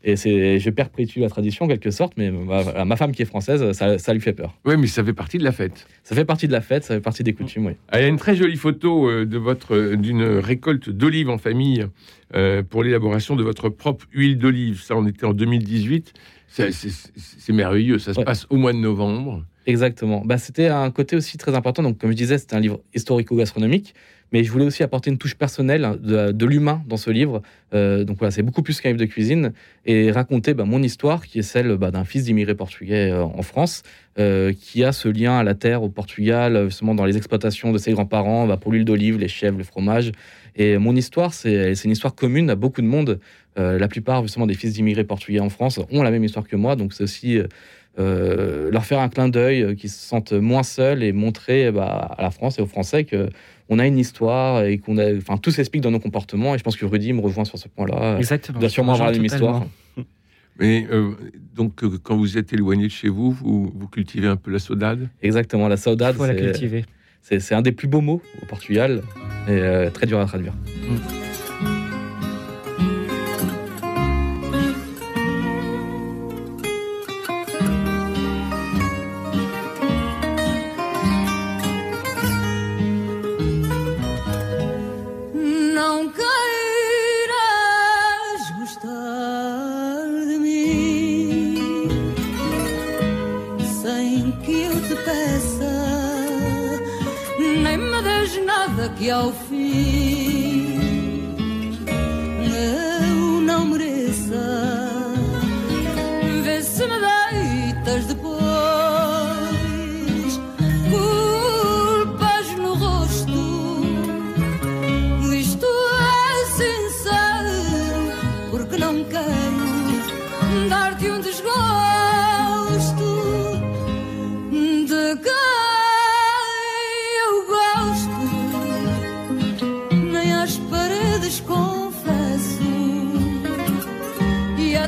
Et 0.04 0.16
c'est, 0.16 0.58
je 0.58 0.70
perpétue 0.70 1.20
la 1.20 1.28
tradition 1.28 1.66
en 1.66 1.68
quelque 1.68 1.90
sorte, 1.92 2.14
mais 2.16 2.30
ma, 2.30 2.84
ma 2.84 2.96
femme 2.96 3.12
qui 3.12 3.22
est 3.22 3.26
française, 3.26 3.70
ça, 3.72 3.98
ça 3.98 4.12
lui 4.12 4.20
fait 4.20 4.32
peur. 4.32 4.58
Oui, 4.64 4.76
mais 4.76 4.88
ça 4.88 5.04
fait 5.04 5.12
partie 5.12 5.38
de 5.38 5.44
la 5.44 5.52
fête. 5.52 5.86
Ça 6.02 6.16
fait 6.16 6.24
partie 6.24 6.48
de 6.48 6.52
la 6.52 6.60
fête, 6.60 6.82
ça 6.84 6.94
fait 6.94 7.00
partie 7.00 7.22
des 7.22 7.32
coutumes, 7.34 7.66
oui. 7.66 7.72
Ah, 7.88 8.00
il 8.00 8.02
y 8.02 8.06
a 8.06 8.08
une 8.08 8.16
très 8.16 8.34
jolie 8.34 8.56
photo 8.56 9.08
euh, 9.08 9.24
de 9.26 9.38
votre 9.38 9.94
d'une 9.94 10.22
récolte 10.24 10.90
d'olives 10.90 11.30
en 11.30 11.38
famille 11.38 11.86
euh, 12.34 12.62
pour 12.64 12.82
l'élaboration 12.82 13.36
de 13.36 13.44
votre 13.44 13.68
propre 13.68 14.06
huile 14.12 14.38
d'olive. 14.38 14.82
Ça, 14.82 14.96
on 14.96 15.06
était 15.06 15.24
en 15.26 15.34
2018. 15.34 16.12
C'est- 16.48 16.72
C'est 16.72 16.90
c'est 17.16 17.52
merveilleux. 17.52 17.98
Ça 17.98 18.12
se 18.12 18.18
Ouais. 18.18 18.24
passe 18.24 18.46
au 18.50 18.56
mois 18.56 18.72
de 18.72 18.78
novembre. 18.78 19.44
Exactement. 19.66 20.22
Bah, 20.24 20.36
c'était 20.38 20.66
un 20.66 20.90
côté 20.90 21.14
aussi 21.14 21.38
très 21.38 21.54
important. 21.54 21.82
Donc, 21.84 21.98
comme 21.98 22.10
je 22.10 22.16
disais, 22.16 22.36
c'était 22.38 22.56
un 22.56 22.60
livre 22.60 22.80
historico-gastronomique, 22.94 23.94
mais 24.32 24.44
je 24.44 24.50
voulais 24.50 24.64
aussi 24.64 24.82
apporter 24.82 25.10
une 25.10 25.18
touche 25.18 25.34
personnelle 25.34 25.98
de, 26.00 26.46
l'humain 26.46 26.82
dans 26.88 26.96
ce 26.96 27.10
livre. 27.10 27.42
Euh, 27.74 28.04
donc 28.04 28.18
voilà, 28.18 28.30
c'est 28.30 28.42
beaucoup 28.42 28.62
plus 28.62 28.80
qu'un 28.80 28.88
livre 28.90 29.00
de 29.00 29.06
cuisine 29.06 29.52
et 29.84 30.10
raconter 30.10 30.54
bah, 30.54 30.64
mon 30.64 30.82
histoire, 30.82 31.26
qui 31.26 31.38
est 31.38 31.42
celle 31.42 31.76
bah, 31.76 31.90
d'un 31.90 32.04
fils 32.04 32.24
d'immigré 32.24 32.54
portugais 32.54 33.10
euh, 33.10 33.22
en 33.22 33.42
France, 33.42 33.82
euh, 34.18 34.52
qui 34.52 34.84
a 34.84 34.92
ce 34.92 35.08
lien 35.08 35.38
à 35.38 35.44
la 35.44 35.54
terre 35.54 35.82
au 35.82 35.90
Portugal, 35.90 36.64
justement 36.64 36.94
dans 36.94 37.04
les 37.04 37.16
exploitations 37.16 37.72
de 37.72 37.78
ses 37.78 37.92
grands-parents, 37.92 38.46
bah, 38.46 38.56
pour 38.56 38.72
l'huile 38.72 38.86
d'olive, 38.86 39.18
les 39.18 39.28
chèvres, 39.28 39.58
le 39.58 39.64
fromage. 39.64 40.12
Et 40.56 40.76
mon 40.78 40.96
histoire, 40.96 41.32
c'est 41.32 41.72
une 41.84 41.90
histoire 41.90 42.14
commune 42.14 42.50
à 42.50 42.56
beaucoup 42.56 42.82
de 42.82 42.86
monde. 42.86 43.20
La 43.56 43.88
plupart 43.88 44.22
justement 44.22 44.46
des 44.46 44.52
fils 44.52 44.74
d'immigrés 44.74 45.04
portugais 45.04 45.40
en 45.40 45.48
France 45.48 45.80
ont 45.90 46.02
la 46.02 46.10
même 46.10 46.24
histoire 46.24 46.46
que 46.46 46.56
moi, 46.56 46.76
donc 46.76 46.92
c'est 46.92 47.04
aussi 47.04 47.38
leur 47.96 48.84
faire 48.84 49.00
un 49.00 49.08
clin 49.08 49.28
d'œil, 49.28 49.74
qu'ils 49.76 49.88
se 49.88 49.98
sentent 49.98 50.32
moins 50.32 50.62
seuls 50.62 51.02
et 51.02 51.12
montrer 51.12 51.68
à 51.68 52.16
la 52.18 52.30
France 52.30 52.58
et 52.58 52.62
aux 52.62 52.66
Français 52.66 53.04
que 53.04 53.30
on 53.72 53.78
a 53.78 53.86
une 53.86 53.98
histoire 53.98 54.64
et 54.68 54.76
qu'on 54.82 54.96
a, 54.98 55.06
enfin 55.16 55.36
tout 55.44 55.50
s'explique 55.56 55.82
dans 55.86 55.90
nos 55.96 56.00
comportements. 56.06 56.54
Et 56.54 56.58
je 56.58 56.64
pense 56.66 56.76
que 56.76 56.84
Rudy 56.92 57.12
me 57.12 57.20
rejoint 57.28 57.44
sur 57.50 57.58
ce 57.58 57.68
point-là. 57.74 58.18
Exactement. 58.18 58.58
Il 58.58 58.60
doit 58.60 58.68
sûrement 58.76 58.92
avoir 58.94 59.08
la 59.10 59.16
même 59.16 59.24
histoire. 59.32 59.64
Mais 60.60 60.86
euh, 60.92 61.12
donc, 61.54 61.82
euh, 61.82 61.98
quand 62.04 62.16
vous 62.16 62.36
êtes 62.36 62.52
éloigné 62.52 62.84
de 62.92 62.96
chez 63.00 63.08
vous, 63.08 63.30
vous, 63.30 63.72
vous 63.74 63.88
cultivez 63.88 64.28
un 64.28 64.36
peu 64.36 64.50
la 64.50 64.58
saudade? 64.58 65.08
Exactement, 65.22 65.66
la 65.68 65.76
Il 65.76 65.78
saudade, 65.86 66.14
faut 66.16 66.26
la 66.26 66.34
c'est- 66.34 66.40
cultiver. 66.42 66.84
c'est 67.22 67.54
un 67.54 67.62
des 67.62 67.72
plus 67.72 67.88
beaux 67.88 68.02
mots 68.02 68.20
au 68.42 68.46
Portugal 68.46 69.02
et 69.48 69.52
euh, 69.52 69.88
très 69.90 70.06
dur 70.06 70.18
à 70.20 70.26
traduire. 70.26 70.52
Não 70.88 71.31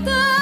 te 0.05 0.34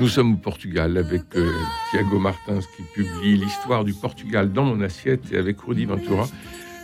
Nous 0.00 0.08
sommes 0.08 0.34
au 0.34 0.36
Portugal 0.36 0.96
avec 0.96 1.22
euh, 1.34 1.50
Tiago 1.90 2.18
Martins 2.20 2.60
qui 2.76 2.82
publie 2.94 3.36
l'histoire 3.36 3.84
du 3.84 3.92
Portugal 3.94 4.52
dans 4.52 4.64
mon 4.64 4.80
assiette 4.80 5.32
et 5.32 5.36
avec 5.36 5.60
Rudy 5.60 5.86
Ventura 5.86 6.28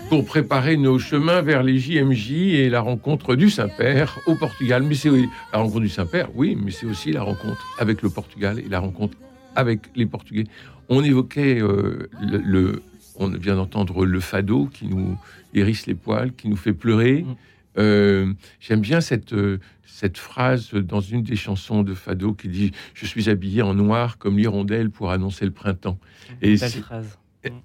pour 0.09 0.25
préparer 0.25 0.77
nos 0.77 0.99
chemins 0.99 1.41
vers 1.41 1.63
les 1.63 1.79
JMJ 1.79 2.33
et 2.33 2.69
la 2.69 2.81
rencontre 2.81 3.37
du 3.37 3.51
Saint-Père 3.51 4.19
au 4.27 4.35
Portugal. 4.35 4.83
Mais 4.83 4.95
c'est 4.97 5.11
la 5.53 5.59
rencontre 5.61 5.81
du 5.81 5.89
Saint-Père, 5.89 6.29
oui, 6.35 6.59
mais 6.61 6.73
c'est 6.73 6.87
aussi 6.87 7.13
la 7.13 7.23
rencontre 7.23 7.65
avec 7.79 8.03
le 8.03 8.11
Portugal 8.11 8.59
et 8.59 8.69
la 8.69 8.81
rencontre 8.81 9.17
avec 9.55 9.81
les 9.95 10.07
Portugais. 10.07 10.45
On 10.89 11.03
évoquait 11.05 11.61
euh, 11.63 12.09
le, 12.21 12.39
le- 12.39 12.83
on 13.17 13.29
vient 13.29 13.55
d'entendre 13.55 14.05
le 14.05 14.19
fado 14.19 14.67
qui 14.75 14.87
nous 14.89 15.17
hérisse 15.55 15.87
les 15.87 15.95
poils, 15.95 16.33
qui 16.33 16.49
nous 16.49 16.57
fait 16.57 16.73
pleurer. 16.73 17.23
Mm. 17.23 17.35
Euh, 17.79 18.33
J'aime 18.61 18.81
bien 18.81 19.01
cette, 19.01 19.33
euh, 19.33 19.59
cette 19.85 20.19
phrase 20.19 20.73
dans 20.75 21.01
une 21.01 21.23
des 21.23 21.37
chansons 21.37 21.83
de 21.83 21.95
Fado 21.95 22.33
qui 22.33 22.49
dit 22.49 22.73
Je 22.95 23.07
suis 23.07 23.29
habillé 23.29 23.63
en 23.63 23.75
noir 23.75 24.19
comme 24.19 24.39
l'hirondelle 24.39 24.91
pour 24.91 25.11
annoncer 25.11 25.45
le 25.45 25.51
printemps. 25.51 25.99
Et 26.43 26.53
Une 26.53 26.59
belle 26.59 26.71
phrase. 26.71 27.19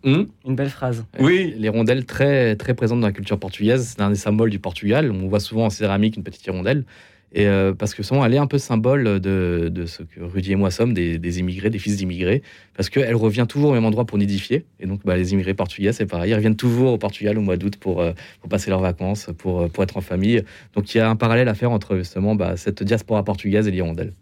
Hum 0.03 0.27
Une 0.45 0.55
belle 0.55 0.69
phrase. 0.69 1.05
Oui. 1.19 1.53
Les 1.57 1.69
rondelles 1.69 2.05
très 2.05 2.55
très 2.55 2.73
présentes 2.73 2.99
dans 2.99 3.07
la 3.07 3.13
culture 3.13 3.39
portugaise, 3.39 3.93
c'est 3.95 4.01
un 4.01 4.09
des 4.09 4.15
symboles 4.15 4.49
du 4.49 4.59
Portugal. 4.59 5.11
On 5.11 5.27
voit 5.27 5.39
souvent 5.39 5.65
en 5.65 5.69
céramique 5.69 6.17
une 6.17 6.23
petite 6.23 6.45
hirondelle. 6.45 6.83
Et 7.33 7.47
euh, 7.47 7.73
parce 7.73 7.93
que 7.93 8.03
souvent, 8.03 8.25
elle 8.25 8.33
est 8.33 8.39
un 8.39 8.47
peu 8.47 8.57
symbole 8.57 9.19
de, 9.19 9.69
de 9.71 9.85
ce 9.85 10.03
que 10.03 10.21
Rudy 10.21 10.53
et 10.53 10.55
moi 10.55 10.71
sommes, 10.71 10.93
des, 10.93 11.19
des 11.19 11.39
immigrés, 11.39 11.69
des 11.69 11.79
fils 11.79 11.97
d'immigrés, 11.97 12.41
parce 12.75 12.89
qu'elle 12.89 13.15
revient 13.15 13.45
toujours 13.47 13.69
au 13.71 13.73
même 13.73 13.85
endroit 13.85 14.05
pour 14.05 14.17
nidifier. 14.17 14.65
Et 14.79 14.87
donc, 14.87 15.01
bah, 15.05 15.15
les 15.15 15.33
immigrés 15.33 15.53
portugais, 15.53 15.93
c'est 15.93 16.05
pareil, 16.05 16.31
ils 16.31 16.35
reviennent 16.35 16.55
toujours 16.55 16.93
au 16.93 16.97
Portugal 16.97 17.37
au 17.37 17.41
mois 17.41 17.57
d'août 17.57 17.77
pour, 17.77 18.01
euh, 18.01 18.13
pour 18.41 18.49
passer 18.49 18.69
leurs 18.69 18.81
vacances, 18.81 19.29
pour, 19.37 19.61
euh, 19.61 19.67
pour 19.67 19.83
être 19.83 19.97
en 19.97 20.01
famille. 20.01 20.43
Donc, 20.75 20.93
il 20.93 20.97
y 20.97 21.01
a 21.01 21.09
un 21.09 21.15
parallèle 21.15 21.47
à 21.47 21.53
faire 21.53 21.71
entre 21.71 21.97
justement 21.97 22.35
bah, 22.35 22.57
cette 22.57 22.83
diaspora 22.83 23.23
portugaise 23.23 23.67
et 23.67 23.71
l'hirondelle. 23.71 24.13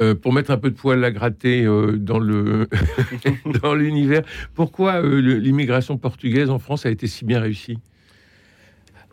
Euh, 0.00 0.14
pour 0.14 0.32
mettre 0.32 0.50
un 0.50 0.58
peu 0.58 0.70
de 0.70 0.74
poil 0.74 1.02
à 1.04 1.10
gratter 1.10 1.64
euh, 1.64 1.96
dans 1.96 2.18
le 2.18 2.68
dans 3.62 3.74
l'univers, 3.74 4.22
pourquoi 4.54 5.00
l'immigration 5.00 5.96
portugaise 5.96 6.50
en 6.50 6.58
France 6.58 6.84
a 6.84 6.90
été 6.90 7.06
si 7.06 7.24
bien 7.24 7.40
réussie? 7.40 7.78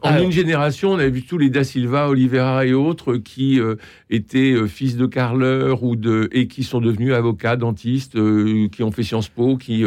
En 0.04 0.10
Alors- 0.10 0.26
une 0.26 0.32
génération, 0.32 0.92
on 0.92 1.00
a 1.00 1.08
vu 1.08 1.24
tous 1.24 1.38
les 1.38 1.50
Da 1.50 1.64
Silva, 1.64 2.10
Oliveira 2.10 2.66
et 2.66 2.74
autres 2.74 3.16
qui 3.16 3.60
euh, 3.60 3.76
étaient 4.10 4.52
euh, 4.52 4.68
fils 4.68 4.98
de 4.98 5.06
carleurs 5.06 5.84
ou 5.84 5.96
de 5.96 6.30
et 6.34 6.48
qui 6.48 6.64
sont 6.64 6.82
devenus 6.82 7.14
avocats, 7.14 7.56
dentistes, 7.56 8.16
euh, 8.18 8.68
qui 8.70 8.84
ont 8.84 8.92
fait 8.92 9.04
Sciences 9.04 9.30
Po, 9.30 9.56
qui 9.58 9.84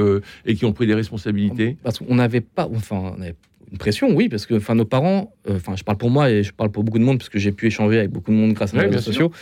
et 0.47 0.55
qui 0.55 0.65
ont 0.65 0.73
pris 0.73 0.87
des 0.87 0.95
responsabilités. 0.95 1.77
Parce 1.83 1.99
qu'on 1.99 2.15
n'avait 2.17 2.41
pas, 2.41 2.69
enfin, 2.75 3.13
on 3.17 3.21
avait 3.21 3.35
une 3.71 3.79
pression, 3.79 4.15
oui, 4.15 4.29
parce 4.29 4.47
que 4.47 4.55
enfin, 4.55 4.75
nos 4.75 4.85
parents, 4.85 5.35
enfin, 5.51 5.75
je 5.77 5.83
parle 5.85 5.99
pour 5.99 6.09
moi 6.11 6.31
et 6.31 6.43
je 6.45 6.53
parle 6.53 6.71
pour 6.71 6.83
beaucoup 6.85 6.99
de 7.01 7.05
monde, 7.05 7.19
parce 7.19 7.29
que 7.29 7.39
j'ai 7.39 7.53
pu 7.53 7.67
échanger 7.67 7.99
avec 7.99 8.11
beaucoup 8.11 8.31
de 8.31 8.37
monde 8.37 8.53
grâce 8.53 8.73
à 8.75 8.77
Ouais, 8.79 8.85
bien 8.85 8.97
réseaux 8.99 9.11
sociaux. 9.13 9.33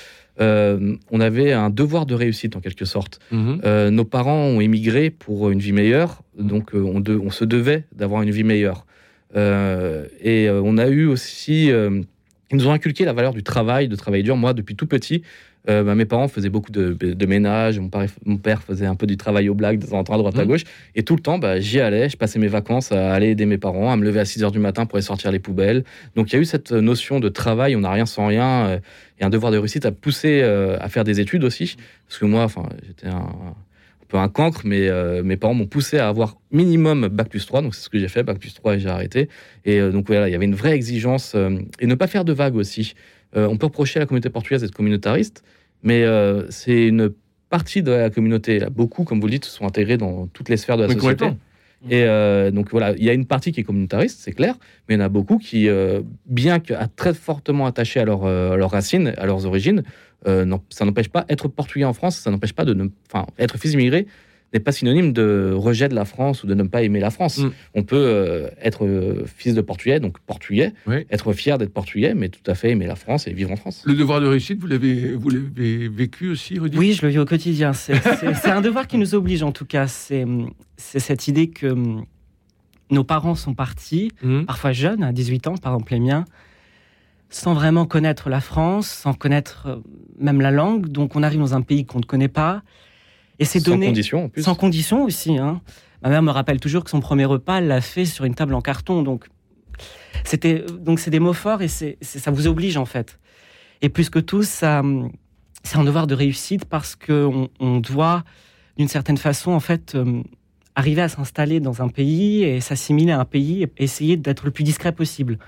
Euh, 0.40 0.97
on 1.12 1.21
avait 1.21 1.52
un 1.52 1.71
devoir 1.71 2.07
de 2.07 2.14
réussite 2.14 2.57
en 2.57 2.61
quelque 2.61 2.85
sorte. 2.85 3.21
Mhm. 3.31 3.61
Euh, 3.64 3.90
nos 3.90 4.04
parents 4.04 4.47
ont 4.47 4.61
émigré 4.61 5.11
pour 5.11 5.50
une 5.50 5.61
vie 5.61 5.73
meilleure, 5.73 6.23
donc 6.37 6.75
euh, 6.75 6.81
on, 6.83 6.99
de- 7.00 7.16
on 7.23 7.31
se 7.31 7.45
devait 7.45 7.85
d'avoir 7.95 8.23
une 8.23 8.31
vie 8.33 8.43
meilleure. 8.43 8.87
Euh, 9.37 10.07
et 10.21 10.49
euh, 10.49 10.61
on 10.64 10.79
a 10.79 10.88
eu 10.88 11.07
aussi, 11.07 11.71
euh, 11.71 12.00
ils 12.50 12.57
nous 12.57 12.67
ont 12.69 12.73
inculqué 12.73 13.05
la 13.05 13.12
valeur 13.12 13.33
du 13.35 13.43
travail, 13.43 13.88
de 13.88 13.97
travail 13.97 14.23
dur. 14.23 14.37
Moi, 14.37 14.55
depuis 14.55 14.76
tout 14.76 14.87
petit, 14.87 15.23
euh, 15.69 15.83
bah, 15.83 15.95
mes 15.95 16.05
parents 16.05 16.29
faisaient 16.29 16.50
beaucoup 16.50 16.71
de, 16.71 16.93
de 16.93 17.26
ménage. 17.26 17.81
Mon 17.81 17.88
père, 17.88 18.07
mon 18.26 18.37
père 18.37 18.62
faisait 18.62 18.85
un 18.87 18.95
peu 18.97 19.07
du 19.07 19.17
travail 19.17 19.49
au 19.49 19.55
blague 19.55 19.79
de 19.79 19.87
temps 19.87 19.99
en 19.99 20.05
temps, 20.05 20.12
à 20.14 20.19
droite 20.19 20.38
à 20.38 20.43
Mhm. 20.43 20.49
gauche. 20.49 20.64
Et 20.95 21.03
tout 21.05 21.17
le 21.17 21.23
temps, 21.23 21.38
bah, 21.38 21.59
j'y 21.59 21.81
allais. 21.81 22.09
Je 22.11 22.17
passais 22.19 22.38
mes 22.38 22.49
vacances 22.49 22.93
à 22.93 23.14
aller 23.14 23.29
aider 23.31 23.47
mes 23.47 23.57
parents, 23.59 23.91
à 23.91 23.97
me 23.97 24.05
lever 24.05 24.21
à 24.21 24.25
6 24.26 24.45
heures 24.45 24.53
du 24.53 24.59
matin 24.59 24.85
pour 24.87 24.97
aller 24.97 25.05
sortir 25.07 25.33
les 25.33 25.38
poubelles. 25.38 25.85
Donc 26.17 26.31
il 26.31 26.37
y 26.37 26.38
a 26.38 26.43
eu 26.43 26.45
cette 26.45 26.73
notion 26.73 27.19
de 27.19 27.29
travail. 27.31 27.75
On 27.76 27.81
n'a 27.81 27.91
rien 27.91 28.07
sans 28.07 28.26
rien. 28.26 28.67
euh, 28.67 28.79
et 29.21 29.25
un 29.25 29.31
devoir 29.31 29.53
de 29.53 29.59
réussite 29.59 29.87
à 29.87 29.93
pousser 29.93 30.41
euh, 30.43 30.76
à 30.81 30.88
faire 30.88 31.05
des 31.05 31.21
études 31.21 31.45
aussi. 31.45 31.76
Parce 32.09 32.19
que 32.19 32.25
moi, 32.26 32.47
j'étais 32.87 33.07
un 33.07 33.55
peu 34.14 34.21
un 34.21 34.28
cancre, 34.28 34.61
mais 34.64 34.88
euh, 34.88 35.25
mes 35.25 35.37
parents 35.37 35.54
m'ont 35.54 35.66
poussé 35.66 35.99
à 35.99 36.09
avoir 36.09 36.37
minimum 36.52 37.09
bac 37.09 37.28
plus 37.28 37.44
3. 37.44 37.62
Donc 37.62 37.75
c'est 37.75 37.83
ce 37.83 37.88
que 37.88 37.99
j'ai 37.99 38.06
fait, 38.06 38.23
bac 38.23 38.38
plus 38.38 38.54
3 38.54 38.76
et 38.76 38.78
j'ai 38.78 38.88
arrêté. 38.88 39.28
Et 39.64 39.80
euh, 39.80 39.90
donc 39.90 40.06
voilà, 40.06 40.28
il 40.28 40.33
y 40.33 40.35
avait 40.37 40.44
une 40.44 40.54
vraie 40.54 40.75
exigence. 40.75 41.33
euh, 41.35 41.59
et 41.80 41.87
ne 41.87 41.94
pas 41.97 42.06
faire 42.06 42.25
de 42.25 42.33
vagues 42.33 42.56
aussi. 42.56 42.94
On 43.37 43.56
peut 43.56 43.66
reprocher 43.66 43.99
à 43.99 44.00
la 44.00 44.06
communauté 44.06 44.30
portugaise 44.30 44.62
d'être 44.62 44.71
communautariste, 44.75 45.42
mais 45.83 46.04
c'est 46.50 46.87
une 46.87 47.11
partie 47.50 47.83
de 47.83 47.90
la 47.90 48.09
communauté. 48.09 48.64
Beaucoup, 48.71 49.02
comme 49.02 49.18
vous 49.18 49.26
le 49.26 49.33
dites, 49.33 49.44
sont 49.47 49.66
intégrés 49.66 49.97
dans 49.97 50.28
toutes 50.28 50.49
les 50.49 50.56
sphères 50.56 50.76
de 50.76 50.83
la 50.83 50.88
Mais 50.88 50.94
société. 50.94 51.33
Et 51.90 52.04
euh, 52.04 52.50
donc 52.50 52.71
voilà, 52.71 52.92
il 52.97 53.04
y 53.04 53.11
a 53.11 53.12
une 53.12 53.26
partie 53.26 53.52
qui 53.52 53.61
est 53.61 53.64
communautariste, 53.64 54.21
c'est 54.21 54.33
clair, 54.33 54.56
mais 54.88 54.94
il 54.94 54.99
y 54.99 55.02
en 55.02 55.04
a 55.04 55.09
beaucoup 55.11 55.38
qui, 55.38 55.68
euh, 55.68 56.00
bien 56.26 56.59
que 56.59 56.73
très 56.97 57.12
fortement 57.12 57.66
attachés 57.66 58.00
à, 58.00 58.04
leur, 58.04 58.25
euh, 58.25 58.52
à 58.52 58.56
leurs 58.56 58.71
racines, 58.71 59.12
à 59.18 59.26
leurs 59.26 59.44
origines, 59.44 59.83
euh, 60.26 60.45
non, 60.45 60.62
ça 60.71 60.85
n'empêche 60.85 61.09
pas 61.09 61.25
être 61.28 61.49
portugais 61.49 61.85
en 61.85 61.93
France, 61.93 62.16
ça 62.19 62.31
n'empêche 62.31 62.52
pas 62.52 62.64
de 62.64 62.75
ne, 62.75 62.88
enfin, 63.12 63.26
être 63.38 63.59
fils 63.59 63.73
immigré 63.75 64.07
n'est 64.52 64.61
pas 64.61 64.71
synonyme 64.71 65.12
de 65.12 65.52
rejet 65.52 65.88
de 65.88 65.97
la 65.97 66.04
France 66.04 66.45
ou 66.45 66.47
de 66.47 66.54
ne 66.54 66.62
pas 66.62 66.83
aimer 66.85 67.00
la 67.00 67.11
France. 67.11 67.38
Mm. 67.38 67.50
On 67.75 67.83
peut 67.83 67.97
euh, 67.97 68.49
être 68.62 68.87
euh, 68.87 69.25
fils 69.37 69.52
de 69.52 69.61
portugais, 69.61 69.99
donc 69.99 70.21
portugais, 70.21 70.73
Oui. 70.87 70.99
être 71.11 71.33
fier 71.33 71.59
d'être 71.59 71.73
portugais, 71.73 72.14
mais 72.14 72.28
tout 72.28 72.49
à 72.49 72.54
fait 72.54 72.71
aimer 72.71 72.87
la 72.87 72.95
France 72.95 73.26
et 73.26 73.33
vivre 73.33 73.50
en 73.50 73.57
France. 73.57 73.83
Le 73.85 73.95
devoir 73.95 74.21
de 74.21 74.26
réussite, 74.28 74.61
vous 74.61 74.69
l'avez, 74.69 75.12
vous 75.16 75.28
l'avez 75.28 75.88
vécu 75.88 76.28
aussi, 76.31 76.57
Rudy? 76.61 76.78
Oui, 76.78 76.93
je 76.93 77.02
le 77.04 77.09
vis 77.11 77.19
au 77.19 77.25
quotidien. 77.25 77.73
C'est 77.73 77.97
c'est- 78.00 78.35
c'est 78.35 78.50
un 78.50 78.61
devoir 78.61 78.87
qui 78.87 78.97
nous 78.97 79.16
oblige, 79.16 79.43
en 79.43 79.50
tout 79.50 79.64
cas. 79.66 79.88
C'est 79.88 80.25
c'est 80.76 81.00
cette 81.00 81.26
idée 81.26 81.49
que 81.49 81.66
hum, 81.66 82.04
nos 82.93 83.02
parents 83.02 83.35
sont 83.35 83.54
partis, 83.54 84.12
Mhm. 84.23 84.45
parfois 84.47 84.71
jeunes, 84.71 85.02
à 85.02 85.11
18 85.12 85.49
ans, 85.49 85.57
par 85.57 85.73
exemple 85.75 85.95
les 85.95 86.00
miens, 86.00 86.26
sans 87.35 87.55
vraiment 87.55 87.85
connaître 87.85 88.31
la 88.31 88.41
France, 88.41 88.87
sans 88.88 89.12
connaître 89.14 89.67
euh, 89.67 89.76
même 90.19 90.41
la 90.41 90.50
langue. 90.50 90.87
Donc 90.88 91.17
on 91.17 91.23
arrive 91.23 91.41
dans 91.41 91.55
un 91.55 91.62
pays 91.62 91.85
qu'on 91.85 91.99
ne 91.99 92.05
connaît 92.05 92.29
pas. 92.29 92.62
Et 93.41 93.45
c'est 93.45 93.59
Sans 93.61 93.73
donné 93.73 93.87
condition 93.87 94.25
en 94.25 94.29
plus. 94.29 94.43
sans 94.43 94.55
condition 94.55 95.03
aussi. 95.05 95.37
hein. 95.38 95.61
Ma 96.03 96.11
mère 96.11 96.23
me 96.23 96.31
rappelle 96.31 96.61
toujours 96.61 96.85
que 96.85 96.91
son 96.91 97.00
premier 97.00 97.25
repas, 97.25 97.59
elle 97.59 97.67
l'a 97.67 97.81
fait 97.81 98.05
sur 98.05 98.25
une 98.25 98.35
table 98.35 98.55
en 98.55 98.61
carton. 98.61 99.03
Donc, 99.03 99.26
c'était 100.25 100.64
donc 100.81 101.00
c'est 101.00 101.11
des 101.11 101.19
mots 101.19 101.33
forts 101.33 101.62
et 101.62 101.69
c'est 101.69 101.99
ça 102.03 102.31
vous 102.31 102.47
oblige 102.47 102.76
en 102.76 102.85
fait. 102.85 103.19
Et 103.83 103.88
plus 103.88 104.11
que 104.11 104.21
tout, 104.21 104.45
ça, 104.45 104.83
c'est 105.64 105.76
un 105.76 105.85
devoir 105.85 106.07
de 106.07 106.14
réussite 106.14 106.64
parce 106.67 106.95
que 106.95 107.25
on, 107.26 107.49
on 107.59 107.81
doit, 107.81 108.23
d'une 108.79 108.88
certaine 108.88 109.19
façon, 109.19 109.50
en 109.50 109.61
fait, 109.61 109.95
hum, 109.97 110.23
arriver 110.76 111.02
à 111.02 111.09
s'installer 111.09 111.61
dans 111.61 111.83
un 111.83 111.88
pays 111.88 112.43
et 112.43 112.61
s'assimiler 112.61 113.12
à 113.12 113.21
un 113.21 113.25
pays 113.25 113.62
et 113.62 113.71
essayer 113.78 114.16
d'être 114.16 114.45
le 114.45 114.50
plus 114.50 114.64
discret 114.64 114.90
possible. 114.93 115.38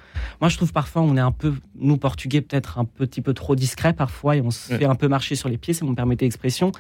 Moi, 0.41 0.49
je 0.49 0.57
trouve 0.57 0.73
parfois 0.73 1.03
on 1.03 1.17
est 1.17 1.21
un 1.21 1.33
peu, 1.33 1.55
nous 1.75 1.97
Portugais, 1.97 2.41
peut-être 2.41 2.79
un 2.79 2.85
petit 2.85 3.21
peu 3.21 3.35
trop 3.35 3.57
discret 3.57 3.93
parfois 3.93 4.37
et 4.37 4.41
on 4.41 4.51
se 4.53 4.73
Ouais. 4.73 4.79
fait 4.79 4.85
un 4.85 4.95
peu 4.95 5.09
marcher 5.09 5.35
sur 5.35 5.49
les 5.49 5.59
pieds, 5.59 5.75
si 5.75 5.81
vous 5.81 5.89
me 5.91 5.97
permettez 5.97 6.25
l'expression. 6.27 6.71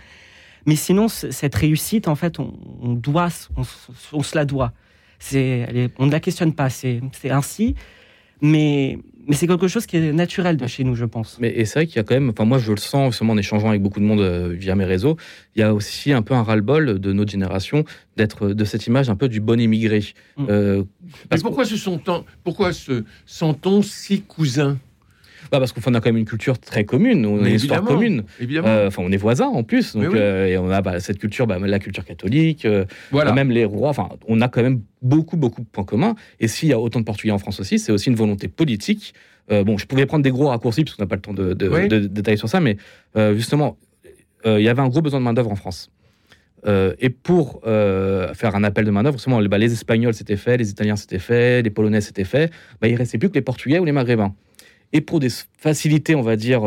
Mais 0.64 0.76
sinon, 0.76 1.08
cette 1.08 1.54
réussite, 1.54 2.08
en 2.08 2.14
fait, 2.16 2.38
on, 2.40 2.54
on 2.82 2.92
doit, 2.94 3.28
on, 4.12 4.22
se 4.22 4.36
la 4.36 4.44
doit. 4.44 4.72
Est- 5.32 5.92
on 5.98 6.06
ne 6.06 6.10
la 6.12 6.20
questionne 6.20 6.52
pas. 6.54 6.70
C'est 6.70 7.00
ainsi, 7.30 7.74
mais, 8.40 8.98
mais 9.26 9.34
c'est 9.34 9.46
quelque 9.46 9.68
chose 9.68 9.86
qui 9.86 9.96
est 9.96 10.12
naturel 10.12 10.56
de 10.56 10.66
chez 10.66 10.84
nous, 10.84 10.94
je 10.94 11.04
pense. 11.04 11.38
Mais 11.40 11.50
et 11.50 11.64
c'est 11.64 11.80
vrai 11.80 11.86
qu'il 11.86 11.96
y 11.96 11.98
a 11.98 12.04
quand 12.04 12.14
même, 12.14 12.30
enfin 12.30 12.44
moi 12.44 12.58
je 12.58 12.70
le 12.70 12.78
sens 12.78 13.12
justement 13.12 13.32
en 13.32 13.38
échangeant 13.38 13.68
avec 13.68 13.82
beaucoup 13.82 14.00
de 14.00 14.04
monde 14.04 14.20
euh, 14.20 14.48
via 14.52 14.74
mes 14.74 14.84
réseaux, 14.84 15.16
il 15.54 15.60
y 15.60 15.62
a 15.62 15.74
aussi 15.74 16.12
un 16.12 16.22
peu 16.22 16.34
un 16.34 16.42
ras-le-bol 16.42 16.98
de 16.98 17.12
notre 17.12 17.30
génération 17.30 17.84
d'être 18.16 18.48
de 18.48 18.64
cette 18.64 18.86
image 18.86 19.10
un 19.10 19.16
peu 19.16 19.28
du 19.28 19.40
bon 19.40 19.60
immigré. 19.60 20.04
Mm. 20.36 20.46
Euh, 20.48 20.84
Mais 21.02 21.12
parce 21.30 21.42
pourquoi 21.42 21.64
se 21.64 21.76
sont-on, 21.76 22.24
pourquoi 22.44 22.72
se 22.72 23.04
sent-on 23.26 23.82
si 23.82 24.22
cousins 24.22 24.78
bah, 25.50 25.58
parce 25.58 25.72
qu'on 25.72 25.94
a 25.94 26.00
quand 26.00 26.08
même 26.08 26.16
une 26.16 26.24
culture 26.24 26.58
très 26.58 26.84
commune, 26.84 27.24
on 27.26 27.42
a 27.44 27.48
une 27.48 27.54
histoire 27.56 27.82
commune. 27.84 28.24
Évidemment. 28.40 28.68
Euh, 28.68 28.86
Enfin, 28.88 29.02
on 29.04 29.10
est 29.12 29.16
voisins 29.16 29.46
en 29.48 29.62
plus, 29.62 29.94
donc 29.96 30.10
oui. 30.12 30.18
euh, 30.18 30.46
et 30.46 30.58
on 30.58 30.70
a 30.70 30.80
bah, 30.82 31.00
cette 31.00 31.18
culture, 31.18 31.46
bah, 31.46 31.58
la 31.60 31.78
culture 31.78 32.04
catholique, 32.04 32.64
euh, 32.64 32.84
voilà. 33.10 33.32
même 33.32 33.50
les 33.50 33.64
rois. 33.64 33.88
Enfin, 33.90 34.08
on 34.28 34.40
a 34.40 34.48
quand 34.48 34.62
même 34.62 34.80
beaucoup, 35.02 35.36
beaucoup 35.36 35.60
de 35.60 35.66
points 35.66 35.84
communs. 35.84 36.14
Et 36.40 36.48
s'il 36.48 36.68
y 36.68 36.72
a 36.72 36.78
autant 36.78 37.00
de 37.00 37.04
Portugais 37.04 37.32
en 37.32 37.38
France 37.38 37.60
aussi, 37.60 37.78
c'est 37.78 37.92
aussi 37.92 38.08
une 38.10 38.16
volonté 38.16 38.48
politique. 38.48 39.14
Bon, 39.48 39.78
je 39.78 39.86
pouvais 39.86 40.06
prendre 40.06 40.24
des 40.24 40.30
gros 40.30 40.48
raccourcis 40.48 40.82
parce 40.84 40.96
qu'on 40.96 41.04
n'a 41.04 41.08
pas 41.08 41.14
le 41.16 41.22
temps 41.22 41.32
de, 41.32 41.54
de- 41.54 41.68
Oui. 41.68 41.86
de- 41.88 42.00
de 42.00 42.06
détailler 42.08 42.36
sur 42.36 42.48
ça, 42.48 42.58
mais 42.60 42.76
justement, 43.34 43.76
il 44.44 44.60
y 44.60 44.68
avait 44.68 44.82
un 44.82 44.88
gros 44.88 45.02
besoin 45.02 45.20
de 45.20 45.24
main 45.24 45.32
d'œuvre 45.34 45.52
en 45.52 45.56
France. 45.56 45.90
Euh, 46.66 46.94
et 46.98 47.10
pour 47.10 47.60
euh, 47.66 48.34
faire 48.34 48.56
un 48.56 48.64
appel 48.64 48.84
de 48.84 48.90
main 48.90 49.04
d'œuvre, 49.04 49.18
justement, 49.18 49.38
les, 49.38 49.46
bah, 49.46 49.58
les 49.58 49.72
Espagnols 49.72 50.14
s'étaient 50.14 50.36
fait, 50.36 50.56
les 50.56 50.70
Italiens 50.70 50.96
s'étaient 50.96 51.20
fait, 51.20 51.62
les 51.62 51.70
Polonais 51.70 52.00
s'étaient 52.00 52.24
fait. 52.24 52.50
Bah, 52.80 52.88
il 52.88 52.96
restait 52.96 53.18
plus 53.18 53.28
que 53.28 53.34
les 53.34 53.40
Portugais 53.42 53.78
ou 53.78 53.84
les 53.84 53.92
Maghrébins. 53.92 54.34
Et 54.92 55.00
pour 55.00 55.20
des 55.20 55.28
facilités, 55.58 56.14
on 56.14 56.22
va 56.22 56.36
dire, 56.36 56.62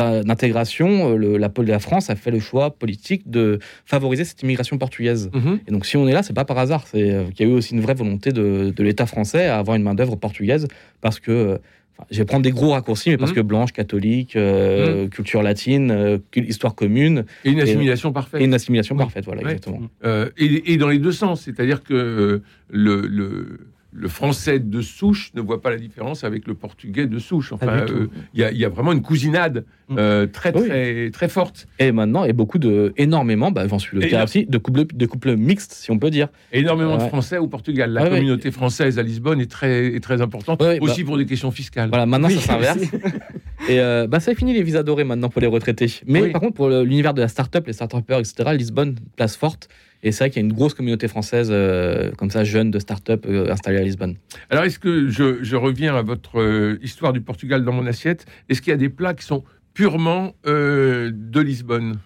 d'intégration, 0.00 1.16
euh, 1.18 1.38
la, 1.38 1.50
la 1.56 1.78
France 1.78 2.10
a 2.10 2.16
fait 2.16 2.30
le 2.30 2.40
choix 2.40 2.70
politique 2.70 3.28
de 3.30 3.58
favoriser 3.84 4.24
cette 4.24 4.42
immigration 4.42 4.78
portugaise. 4.78 5.30
Mhm. 5.34 5.60
Et 5.66 5.70
donc, 5.72 5.86
si 5.86 5.96
on 5.96 6.06
est 6.08 6.12
là, 6.12 6.22
c'est 6.22 6.32
pas 6.32 6.44
par 6.44 6.58
hasard. 6.58 6.86
C'est 6.86 7.10
euh, 7.10 7.24
qu'il 7.34 7.46
y 7.46 7.50
a 7.50 7.52
eu 7.52 7.56
aussi 7.56 7.74
une 7.74 7.80
vraie 7.80 7.94
volonté 7.94 8.32
de, 8.32 8.72
de 8.74 8.82
l'État 8.82 9.06
français 9.06 9.46
à 9.46 9.58
avoir 9.58 9.76
une 9.76 9.82
main 9.82 9.94
d'œuvre 9.94 10.16
portugaise 10.16 10.68
parce 11.00 11.20
que. 11.20 11.30
euh, 11.30 11.58
enfin, 11.96 12.06
je 12.10 12.18
vais 12.18 12.24
prendre 12.24 12.42
des 12.42 12.50
gros 12.50 12.70
raccourcis, 12.70 13.10
mais 13.10 13.16
parce 13.18 13.30
Mhm. 13.30 13.36
que 13.36 13.40
blanche, 13.42 13.72
catholique, 13.72 14.36
euh, 14.36 15.08
culture 15.08 15.42
latine, 15.42 15.90
euh, 15.90 16.18
histoire 16.36 16.74
commune, 16.74 17.24
Et 17.44 17.50
une 17.50 17.60
assimilation 17.60 18.12
parfaite. 18.12 18.40
et 18.40 18.44
une 18.44 18.54
assimilation 18.54 18.94
Oui. 18.96 19.00
parfaite. 19.02 19.24
Voilà, 19.26 19.42
exactement. 19.42 19.80
Euh, 20.04 20.28
et, 20.38 20.72
et 20.72 20.76
dans 20.76 20.88
les 20.88 20.98
deux 20.98 21.12
sens, 21.12 21.42
c'est-à-dire 21.42 21.82
que 21.84 22.42
le, 22.70 23.00
le, 23.06 23.60
le 23.96 24.08
français 24.08 24.58
de 24.58 24.80
souche 24.80 25.30
ne 25.34 25.40
voit 25.40 25.62
pas 25.62 25.70
la 25.70 25.76
différence 25.76 26.24
avec 26.24 26.48
le 26.48 26.54
portugais 26.54 27.06
de 27.06 27.18
souche. 27.20 27.52
Enfin, 27.52 27.68
euh, 27.68 28.08
il 28.34 28.40
y, 28.40 28.44
a- 28.44 28.50
il 28.50 28.58
y 28.58 28.64
a 28.64 28.68
vraiment 28.68 28.90
une 28.92 29.02
cousinade 29.02 29.64
Mm. 29.88 29.96
euh, 29.98 30.26
très, 30.26 30.56
Oui. 30.56 30.66
très, 30.66 31.10
très 31.10 31.28
forte. 31.28 31.66
Et 31.78 31.92
maintenant, 31.92 32.24
et 32.24 32.32
beaucoup 32.32 32.58
de, 32.58 32.92
énormément, 32.96 33.50
bah, 33.50 33.68
j'en 33.68 33.78
suis 33.78 33.96
le 33.98 34.06
cas 34.08 34.24
aussi, 34.24 34.46
de 34.46 34.56
couples, 34.58 34.86
de 34.94 35.06
couples 35.06 35.36
mixtes, 35.36 35.72
si 35.72 35.90
on 35.90 35.98
peut 35.98 36.10
dire. 36.10 36.28
Énormément 36.52 36.96
de. 36.96 37.02
Français 37.02 37.36
au 37.38 37.46
Portugal. 37.48 37.90
La 37.92 38.02
Ouais, 38.02 38.08
ouais. 38.10 38.14
communauté 38.16 38.50
française 38.50 38.98
à 38.98 39.02
Lisbonne 39.02 39.40
est 39.42 39.50
très, 39.50 39.94
est 39.94 40.00
très 40.02 40.22
importante, 40.22 40.60
Ouais, 40.62 40.78
bah- 40.80 40.84
aussi 40.86 41.04
pour 41.04 41.18
des 41.18 41.26
questions 41.26 41.50
fiscales. 41.50 41.90
Voilà, 41.90 42.06
maintenant 42.06 42.28
Oui, 42.28 42.34
ça 42.36 42.54
s'inverse. 42.54 42.78
Et 43.68 43.78
euh, 43.80 44.06
bah, 44.06 44.20
ça 44.20 44.34
finit 44.34 44.52
les 44.54 44.62
visas 44.62 44.82
dorés 44.82 45.04
maintenant 45.04 45.28
pour 45.28 45.40
les 45.40 45.46
retraités. 45.46 45.92
Mais 46.06 46.22
Oui. 46.22 46.30
par 46.32 46.40
contre, 46.40 46.54
pour 46.54 46.68
l'univers 46.68 47.14
de 47.14 47.20
la 47.20 47.28
start-up, 47.28 47.66
les 47.66 47.72
start-upers, 47.74 48.18
etc., 48.20 48.50
Lisbonne, 48.56 48.96
place 49.16 49.36
forte. 49.36 49.68
Et 50.06 50.12
c'est 50.12 50.24
vrai 50.24 50.30
qu'il 50.30 50.42
y 50.42 50.44
a 50.44 50.46
une 50.46 50.52
grosse 50.52 50.74
communauté 50.74 51.08
française, 51.08 51.48
euh, 51.50 52.12
comme 52.12 52.28
ça, 52.30 52.44
jeune 52.44 52.70
de 52.70 52.78
start-up 52.78 53.24
euh, 53.26 53.50
installée 53.50 53.78
à 53.78 53.82
Lisbonne. 53.82 54.16
Alors, 54.50 54.64
est-ce 54.64 54.78
que 54.78 55.08
je, 55.08 55.42
je 55.42 55.56
reviens 55.56 55.96
à 55.96 56.02
votre 56.02 56.38
euh, 56.38 56.78
histoire 56.82 57.14
du 57.14 57.22
Portugal 57.22 57.64
dans 57.64 57.72
mon 57.72 57.86
assiette? 57.86 58.26
Est-ce 58.50 58.60
qu'il 58.60 58.70
y 58.70 58.74
a 58.74 58.76
des 58.76 58.90
plats 58.90 59.14
qui 59.14 59.24
sont 59.24 59.42
purement 59.72 60.34
euh, 60.46 61.10
de 61.12 61.40
Lisbonne? 61.40 61.96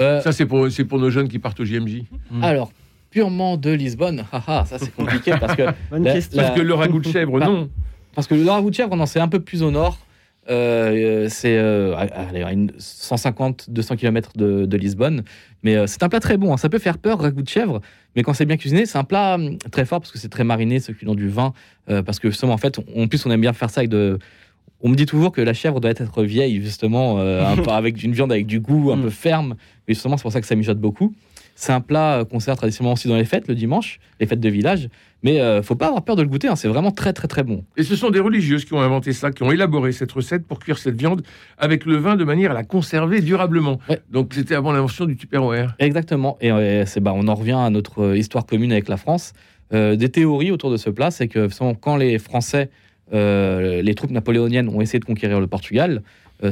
Euh, 0.00 0.22
Ça, 0.22 0.32
c'est 0.32 0.46
pour, 0.46 0.66
nos 0.98 1.10
jeunes 1.10 1.28
qui 1.28 1.38
partent 1.38 1.60
au 1.60 1.64
JMJ. 1.66 2.02
alors, 2.40 2.72
purement 3.10 3.58
de 3.58 3.70
Lisbonne, 3.70 4.24
haha, 4.32 4.64
ça 4.64 4.78
c'est 4.78 4.94
compliqué 4.94 5.32
parce 5.38 5.54
que, 5.56 5.62
Bonne 5.90 6.04
La- 6.04 6.12
question. 6.14 6.38
la- 6.40 6.48
Parce 6.48 6.56
que 6.60 6.64
le 6.64 6.74
ragoût 6.74 7.00
de 7.00 7.04
chèvre, 7.10 7.40
non. 7.40 7.68
parce 8.14 8.26
que 8.26 8.34
le 8.34 8.48
ragoût 8.50 8.70
de 8.70 8.74
chèvre, 8.74 8.90
on 8.92 9.00
en 9.00 9.06
sait 9.06 9.20
un 9.20 9.28
peu 9.28 9.40
plus 9.40 9.62
au 9.62 9.70
nord. 9.70 9.98
Euh, 10.50 11.28
c'est 11.30 11.56
euh, 11.56 11.94
à- 11.94 12.28
allez, 12.28 12.42
à 12.42 12.52
une 12.52 12.72
150-200 12.78 13.96
km 13.96 14.32
de, 14.36 14.66
de 14.66 14.76
Lisbonne. 14.76 15.22
Mais 15.62 15.76
euh, 15.76 15.86
c'est 15.86 16.02
un 16.02 16.08
plat 16.08 16.20
très 16.20 16.36
bon. 16.36 16.52
hein. 16.52 16.56
Ça 16.56 16.68
peut 16.68 16.78
faire 16.78 16.98
peur, 16.98 17.20
ragoût 17.20 17.42
de 17.42 17.48
chèvre. 17.48 17.80
Mais 18.16 18.22
quand 18.22 18.34
c'est 18.34 18.46
bien 18.46 18.56
cuisiné, 18.56 18.86
c'est 18.86 18.98
un 18.98 19.04
plat 19.04 19.34
hum, 19.36 19.58
très 19.70 19.84
fort 19.84 20.00
parce 20.00 20.10
que 20.10 20.18
c'est 20.18 20.28
très 20.28 20.44
mariné, 20.44 20.80
ce 20.80 20.92
cuisant 20.92 21.14
du 21.14 21.28
vin. 21.28 21.52
euh, 21.88 22.02
parce 22.02 22.18
que 22.18 22.30
justement, 22.30 22.52
en 22.52 22.58
fait, 22.58 22.78
on- 22.78 23.02
en 23.04 23.06
plus, 23.08 23.24
on 23.26 23.30
aime 23.30 23.40
bien 23.40 23.52
faire 23.52 23.70
ça 23.70 23.80
avec 23.80 23.90
de. 23.90 24.18
On 24.82 24.88
me 24.88 24.94
dit 24.96 25.04
toujours 25.06 25.30
que 25.30 25.42
la 25.42 25.52
chèvre 25.52 25.78
doit 25.80 25.90
être 25.90 26.22
vieille, 26.24 26.60
justement, 26.62 27.18
un 27.20 27.56
peu 27.68 27.70
avec 27.70 28.02
une 28.02 28.12
viande 28.12 28.32
avec 28.32 28.46
du 28.46 28.60
goût 28.60 28.90
un 28.92 28.96
Mm. 28.96 29.02
peu 29.02 29.10
ferme. 29.10 29.54
Mais 29.86 29.94
justement, 29.94 30.16
c'est 30.16 30.22
pour 30.22 30.32
ça 30.32 30.40
que 30.40 30.46
ça 30.46 30.54
mijote 30.56 30.78
beaucoup. 30.78 31.12
C'est 31.60 31.72
un 31.72 31.82
plat 31.82 32.20
euh, 32.20 32.24
qu'on 32.24 32.40
sert 32.40 32.56
traditionnellement 32.56 32.94
aussi 32.94 33.06
dans 33.06 33.16
les 33.16 33.26
fêtes, 33.26 33.46
le 33.46 33.54
dimanche, 33.54 34.00
les 34.18 34.26
fêtes 34.26 34.40
de 34.40 34.48
village. 34.48 34.88
Mais 35.22 35.40
euh, 35.40 35.62
faut 35.62 35.74
pas 35.74 35.88
avoir 35.88 36.02
peur 36.02 36.16
de 36.16 36.22
le 36.22 36.28
goûter, 36.28 36.48
hein, 36.48 36.56
c'est 36.56 36.68
vraiment 36.68 36.90
très 36.90 37.12
très 37.12 37.28
très 37.28 37.42
bon. 37.42 37.64
Et 37.76 37.82
ce 37.82 37.94
sont 37.96 38.08
des 38.08 38.20
religieuses 38.20 38.64
qui 38.64 38.72
ont 38.72 38.80
inventé 38.80 39.12
ça, 39.12 39.30
qui 39.30 39.42
ont 39.42 39.52
élaboré 39.52 39.92
cette 39.92 40.10
recette 40.10 40.46
pour 40.46 40.58
cuire 40.58 40.78
cette 40.78 40.98
viande 40.98 41.22
avec 41.58 41.84
le 41.84 41.96
vin 41.96 42.16
de 42.16 42.24
manière 42.24 42.52
à 42.52 42.54
la 42.54 42.64
conserver 42.64 43.20
durablement. 43.20 43.78
Ouais. 43.90 44.00
Donc 44.10 44.32
c'était 44.32 44.54
avant 44.54 44.72
l'invention 44.72 45.04
du 45.04 45.16
Tupperware. 45.16 45.74
Exactement. 45.78 46.38
Et 46.40 46.50
c'est 46.86 47.00
bah, 47.00 47.12
on 47.14 47.28
en 47.28 47.34
revient 47.34 47.58
à 47.58 47.68
notre 47.68 48.02
euh, 48.02 48.16
histoire 48.16 48.46
commune 48.46 48.72
avec 48.72 48.88
la 48.88 48.96
France. 48.96 49.32
Euh, 49.72 49.96
des 49.96 50.08
théories 50.08 50.50
autour 50.50 50.70
de 50.70 50.78
ce 50.78 50.88
plat, 50.90 51.10
c'est 51.10 51.28
que 51.28 51.48
quand 51.80 51.96
les 51.96 52.18
Français, 52.18 52.70
euh, 53.12 53.82
les 53.82 53.94
troupes 53.94 54.10
napoléoniennes 54.10 54.68
ont 54.68 54.80
essayé 54.80 54.98
de 54.98 55.04
conquérir 55.04 55.40
le 55.40 55.46
Portugal, 55.46 56.02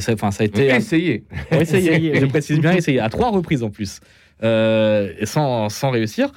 ça, 0.01 0.15
ça 0.19 0.29
a 0.41 0.45
été 0.45 0.67
essayé. 0.67 1.25
Essayé, 1.51 2.21
Je 2.21 2.27
précise 2.27 2.61
bien, 2.61 2.73
essayé 2.73 3.01
à 3.01 3.09
trois 3.09 3.31
reprises 3.31 3.63
en 3.63 3.71
plus, 3.71 4.01
sans, 4.43 5.69
sans 5.69 5.91
réussir. 5.91 6.33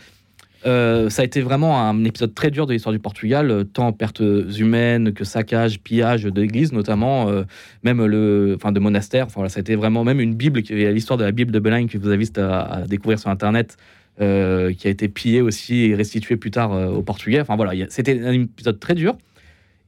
Euh, 0.66 1.10
ça 1.10 1.24
a 1.24 1.26
été 1.26 1.42
vraiment 1.42 1.82
un 1.82 2.04
épisode 2.04 2.36
très 2.36 2.52
dur 2.52 2.68
de 2.68 2.74
l'histoire 2.74 2.94
du 2.94 3.00
Portugal, 3.00 3.50
euh, 3.50 3.64
tant 3.64 3.92
pertes 3.94 4.22
humaines 4.22 5.12
que 5.14 5.24
saccages, 5.24 5.80
pillages 5.80 6.26
d'églises 6.26 6.72
notamment, 6.72 7.30
euh, 7.30 7.44
même 7.84 8.06
le, 8.06 8.54
enfin 8.56 8.72
de 8.72 8.80
monastères. 8.80 9.26
Enfin 9.26 9.48
ça 9.50 9.60
a 9.60 9.62
été 9.62 9.76
vraiment 9.76 10.04
même 10.04 10.20
une 10.20 10.36
Bible, 10.36 10.60
l'histoire 10.60 11.18
de 11.18 11.24
la 11.24 11.32
Bible 11.32 11.52
de 11.52 11.60
Belagne 11.60 11.88
que 11.88 11.98
vous 11.98 12.10
avez 12.10 12.26
à, 12.38 12.62
à 12.62 12.82
découvrir 12.82 13.18
sur 13.18 13.30
Internet, 13.30 13.78
euh, 14.20 14.74
qui 14.74 14.88
a 14.88 14.92
été 14.92 15.08
pillée 15.08 15.42
aussi 15.42 15.86
et 15.86 15.96
restituée 15.96 16.38
plus 16.38 16.52
tard 16.52 16.74
euh, 16.74 16.90
aux 16.90 17.02
Portugais. 17.02 17.42
Enfin 17.42 17.56
voilà, 17.56 17.74
c'était 17.90 18.22
un 18.24 18.34
épisode 18.34 18.80
très 18.80 18.94
dur. 18.94 19.18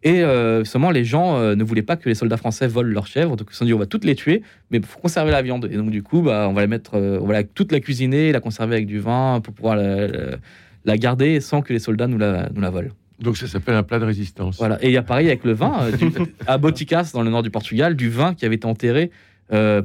Et 0.05 0.21
euh, 0.23 0.63
seulement 0.65 0.91
les 0.91 1.05
gens 1.05 1.37
euh, 1.37 1.55
ne 1.55 1.63
voulaient 1.63 1.81
pas 1.81 1.95
que 1.95 2.09
les 2.09 2.15
soldats 2.15 2.35
français 2.37 2.67
volent 2.67 2.89
leurs 2.89 3.07
chèvres, 3.07 3.35
donc 3.37 3.47
ils 3.49 3.53
se 3.53 3.59
sont 3.59 3.65
dit 3.65 3.73
on 3.73 3.79
va 3.79 3.85
toutes 3.85 4.03
les 4.03 4.15
tuer, 4.15 4.41
mais 4.69 4.79
il 4.79 4.85
faut 4.85 4.99
conserver 4.99 5.31
la 5.31 5.41
viande. 5.41 5.69
Et 5.71 5.77
donc 5.77 5.89
du 5.91 6.03
coup, 6.03 6.21
bah, 6.21 6.47
on 6.49 6.53
va 6.53 6.61
la 6.61 6.67
mettre, 6.67 6.95
euh, 6.95 7.19
on 7.21 7.25
va 7.25 7.33
la- 7.33 7.43
toute 7.43 7.71
la 7.71 7.79
cuisiner, 7.79 8.31
la 8.33 8.39
conserver 8.41 8.75
avec 8.75 8.85
du 8.87 8.99
vin 8.99 9.39
pour 9.41 9.53
pouvoir 9.53 9.75
la, 9.77 10.07
la- 10.07 10.37
la 10.85 10.97
garder 10.97 11.39
sans 11.39 11.61
que 11.61 11.71
les 11.71 11.79
soldats 11.79 12.07
nous 12.07 12.17
la, 12.17 12.49
nous 12.53 12.59
la 12.61 12.69
volent. 12.69 12.91
Donc 13.19 13.37
ça 13.37 13.47
s'appelle 13.47 13.75
un 13.75 13.83
plat 13.83 13.99
de 13.99 14.05
résistance. 14.05 14.57
Voilà. 14.57 14.83
Et 14.83 14.87
il 14.87 14.93
y 14.93 14.97
a 14.97 15.03
pareil 15.03 15.27
avec 15.27 15.45
le 15.45 15.53
vin, 15.53 15.73
euh, 15.83 15.91
du- 15.95 16.11
à 16.47 16.57
Boticas, 16.57 17.11
dans 17.13 17.21
le 17.23 17.29
nord 17.29 17.41
du 17.43 17.49
Portugal, 17.51 17.95
du 17.95 18.09
vin 18.09 18.33
qui 18.33 18.45
avait 18.45 18.55
été 18.55 18.67
enterré 18.67 19.11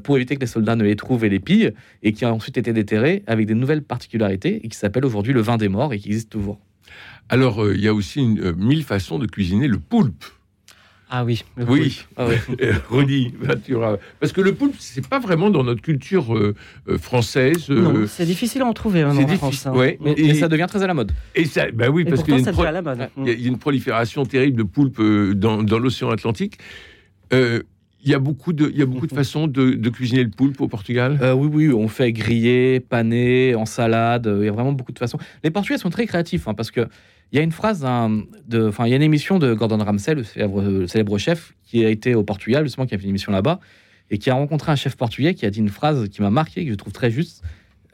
pour 0.02 0.16
éviter 0.16 0.34
que 0.34 0.40
les 0.40 0.46
soldats 0.46 0.76
ne 0.76 0.82
les 0.84 0.96
trouvent 0.96 1.26
et 1.26 1.28
les 1.28 1.40
pillent, 1.40 1.72
et 2.02 2.12
qui 2.14 2.24
a 2.24 2.32
ensuite 2.32 2.56
été 2.56 2.72
déterré 2.72 3.22
avec 3.26 3.44
des 3.46 3.54
nouvelles 3.54 3.82
particularités, 3.82 4.64
et 4.64 4.68
qui 4.68 4.78
s'appelle 4.78 5.04
aujourd'hui 5.04 5.34
le 5.34 5.42
vin 5.42 5.58
des 5.58 5.68
morts, 5.68 5.92
et 5.92 5.98
qui 5.98 6.08
existe 6.08 6.30
toujours. 6.30 6.58
Alors, 7.28 7.62
euh, 7.64 7.74
il 7.74 7.80
y 7.82 7.88
a 7.88 7.94
aussi 7.94 8.20
une, 8.20 8.40
euh, 8.40 8.52
mille 8.56 8.84
façons 8.84 9.18
de 9.18 9.26
cuisiner 9.26 9.68
le 9.68 9.78
poulpe. 9.78 10.24
Ah 11.10 11.24
oui. 11.24 11.42
le 11.56 11.64
Oui, 11.64 12.04
Ah 12.16 12.26
ouais. 12.28 12.38
Euh, 12.62 12.74
Rudy, 12.90 13.32
bah, 13.42 13.54
parce 14.20 14.32
que 14.32 14.42
le 14.42 14.54
poulpe, 14.54 14.74
c'est 14.78 15.06
pas 15.06 15.18
vraiment 15.18 15.48
dans 15.48 15.64
notre 15.64 15.80
culture 15.80 16.36
euh, 16.36 16.54
française. 16.98 17.70
euh, 17.70 17.80
Non, 17.80 18.06
c'est 18.06 18.26
difficile 18.26 18.60
à 18.60 18.66
en 18.66 18.74
trouver 18.74 19.00
hein, 19.02 19.12
c'est 19.14 19.24
en 19.24 19.26
difficile, 19.26 19.38
France. 19.58 19.66
hein. 19.66 19.72
ouais. 19.78 19.98
Mais, 20.02 20.12
Et- 20.18 20.24
mais 20.28 20.34
ça 20.34 20.48
devient 20.48 20.66
très 20.68 20.82
à 20.82 20.86
la 20.86 20.92
mode. 20.92 21.12
et 21.34 21.46
ça, 21.46 21.70
bah 21.70 21.88
oui, 21.88 22.02
Et 22.02 22.10
parce 22.10 22.22
qu'il 22.22 22.34
y, 22.34 22.36
y 22.36 22.46
a- 22.46 23.32
il 23.32 23.40
y 23.40 23.44
a 23.44 23.48
une 23.48 23.58
prolifération 23.58 24.24
terrible 24.26 24.58
de 24.58 24.62
poulpes 24.64 25.00
euh, 25.00 25.34
dans, 25.34 25.62
dans 25.62 25.78
l'océan 25.78 26.10
Atlantique. 26.10 26.58
Euh, 27.32 27.62
il 28.04 28.10
y 28.10 28.14
a 28.14 28.18
beaucoup 28.18 28.52
de, 28.52 28.68
il 28.70 28.78
y 28.78 28.82
a 28.82 28.86
beaucoup 28.86 29.06
de 29.06 29.14
façons 29.14 29.46
de, 29.48 29.70
de 29.70 29.90
cuisiner 29.90 30.22
le 30.24 30.30
poulpe 30.30 30.60
au 30.60 30.68
Portugal? 30.68 31.18
Euh, 31.22 31.32
oui, 31.32 31.48
oui, 31.68 31.72
on 31.74 31.88
fait 31.88 32.12
griller, 32.12 32.80
paner, 32.80 33.54
en 33.54 33.64
salade. 33.66 34.30
Il 34.40 34.44
y 34.44 34.48
a 34.48 34.52
vraiment 34.52 34.72
beaucoup 34.72 34.92
de 34.92 34.98
façons. 34.98 35.18
Les 35.42 35.50
Portugais 35.50 35.78
sont 35.78 35.90
très 35.90 36.06
créatifs 36.06 36.46
hein, 36.48 36.54
parce 36.54 36.70
que 36.70 36.86
il 37.32 37.36
y 37.36 37.38
a 37.38 37.42
une 37.42 37.52
phrase, 37.52 37.86
de, 38.46 38.68
enfin, 38.68 38.86
il 38.86 38.90
y 38.90 38.92
a 38.92 38.96
une 38.96 39.02
émission 39.02 39.38
de 39.38 39.52
Gordon 39.54 39.78
Ramsay, 39.78 40.14
le 40.14 40.24
célèbre, 40.24 40.62
le 40.62 40.86
célèbre 40.86 41.18
chef, 41.18 41.54
qui 41.64 41.84
a 41.84 41.90
été 41.90 42.14
au 42.14 42.22
Portugal 42.22 42.64
justement, 42.64 42.86
qui 42.86 42.94
a 42.94 42.98
fait 42.98 43.04
une 43.04 43.10
émission 43.10 43.32
là-bas 43.32 43.60
et 44.10 44.18
qui 44.18 44.30
a 44.30 44.34
rencontré 44.34 44.72
un 44.72 44.76
chef 44.76 44.96
portugais 44.96 45.34
qui 45.34 45.44
a 45.44 45.50
dit 45.50 45.58
une 45.58 45.68
phrase 45.68 46.08
qui 46.08 46.22
m'a 46.22 46.30
marqué, 46.30 46.64
que 46.64 46.70
je 46.70 46.76
trouve 46.76 46.92
très 46.92 47.10
juste. 47.10 47.42